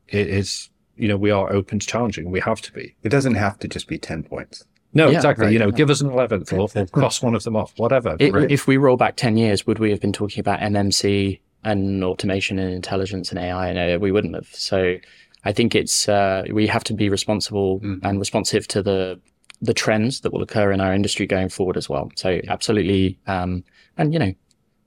[0.07, 2.31] it is you know we are open to challenging.
[2.31, 2.95] We have to be.
[3.03, 4.63] It doesn't have to just be 10 points.
[4.93, 5.45] No, Yeah, exactly.
[5.45, 5.53] right.
[5.53, 8.17] You know, give us an eleventh or, or cross one of them off, whatever.
[8.19, 8.51] I- Right.
[8.51, 12.59] If we roll back 10 years, would we have been talking about MMC and automation
[12.59, 13.73] and intelligence and AI?
[13.73, 14.47] No, we wouldn't have.
[14.53, 14.95] So
[15.43, 17.99] I think it's, uh, we have to be responsible Mhm.
[18.03, 19.19] and responsive to the,
[19.61, 22.11] the trends that will occur in our industry going forward as well.
[22.15, 23.19] So absolutely.
[23.27, 23.63] Um,
[23.97, 24.33] and you know,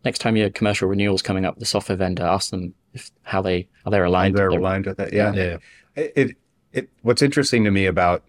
[0.04, 3.68] next time your commercial renewals coming up, the software vendor, ask them if, how they,
[3.84, 4.34] how they're aligned.
[4.36, 5.12] They're with their- aligned with it.
[5.12, 5.32] Yeah.
[5.34, 5.56] yeah,
[5.94, 6.36] It, it,
[6.72, 8.24] it, what's interesting to me about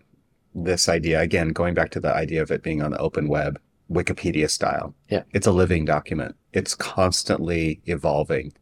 [0.56, 3.60] this idea, again, going back to the idea of it being on the open web,
[3.92, 4.96] Wikipedia style.
[5.10, 5.24] Yeah.
[5.34, 6.36] It's a living document.
[6.54, 8.54] It's constantly evolving.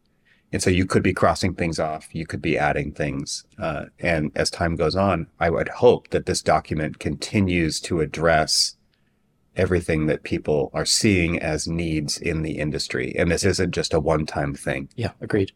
[0.52, 2.14] And so you could be crossing things off.
[2.14, 3.44] You could be adding things.
[3.58, 8.76] Uh, and as time goes on, I would hope that this document continues to address
[9.56, 13.14] everything that people are seeing as needs in the industry.
[13.18, 14.88] And this isn't just a one time thing.
[14.96, 15.52] Yeah, agreed.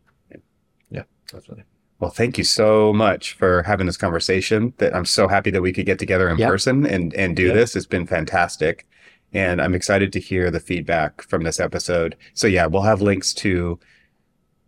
[0.91, 1.65] Yeah, definitely.
[1.99, 4.75] Well, thank you so much for having this conversation.
[4.79, 6.49] That I'm so happy that we could get together in Yeah.
[6.49, 7.55] person and and do Yeah.
[7.55, 7.75] this.
[7.77, 8.87] It's been fantastic,
[9.33, 12.17] and I'm excited to hear the feedback from this episode.
[12.35, 13.79] So yeah, we'll have links to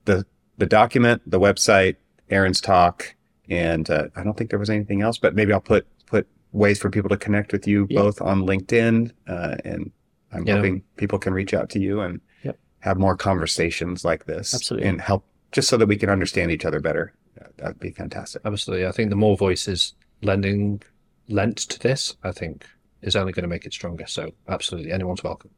[0.05, 0.24] the
[0.59, 1.97] the document, the website,
[2.30, 3.14] Aaron's talk,
[3.48, 6.78] and uh, I don't think there was anything else, but maybe I'll put put ways
[6.78, 8.01] for people to connect with you Yeah.
[8.02, 9.90] both on LinkedIn, uh, and
[10.32, 10.56] I'm Yeah.
[10.56, 12.59] hoping people can reach out to you and Yep.
[12.80, 14.89] have more conversations like this, Absolutely.
[14.89, 17.12] and help just so that we can understand each other better.
[17.36, 18.43] That- That'd be fantastic.
[18.44, 18.86] Absolutely.
[18.86, 20.82] I think the more voices lending
[21.28, 22.64] lent to this, I think,
[23.03, 24.07] is only going to make it stronger.
[24.07, 25.51] So absolutely, anyone's welcome.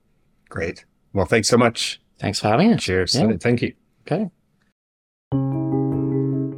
[0.49, 0.85] Great.
[1.13, 2.01] Well, thanks so much.
[2.19, 2.83] Thanks for having us.
[2.83, 3.15] Cheers.
[3.15, 3.33] Yeah.
[3.41, 3.75] Thank you.
[4.07, 4.31] Okay.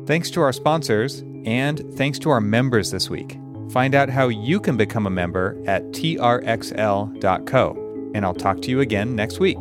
[0.07, 3.39] Thanks to our sponsors and thanks to our members this week.
[3.71, 7.79] Find out how you can become a member at trxl.co.
[8.15, 9.59] And I'll talk to you again next week.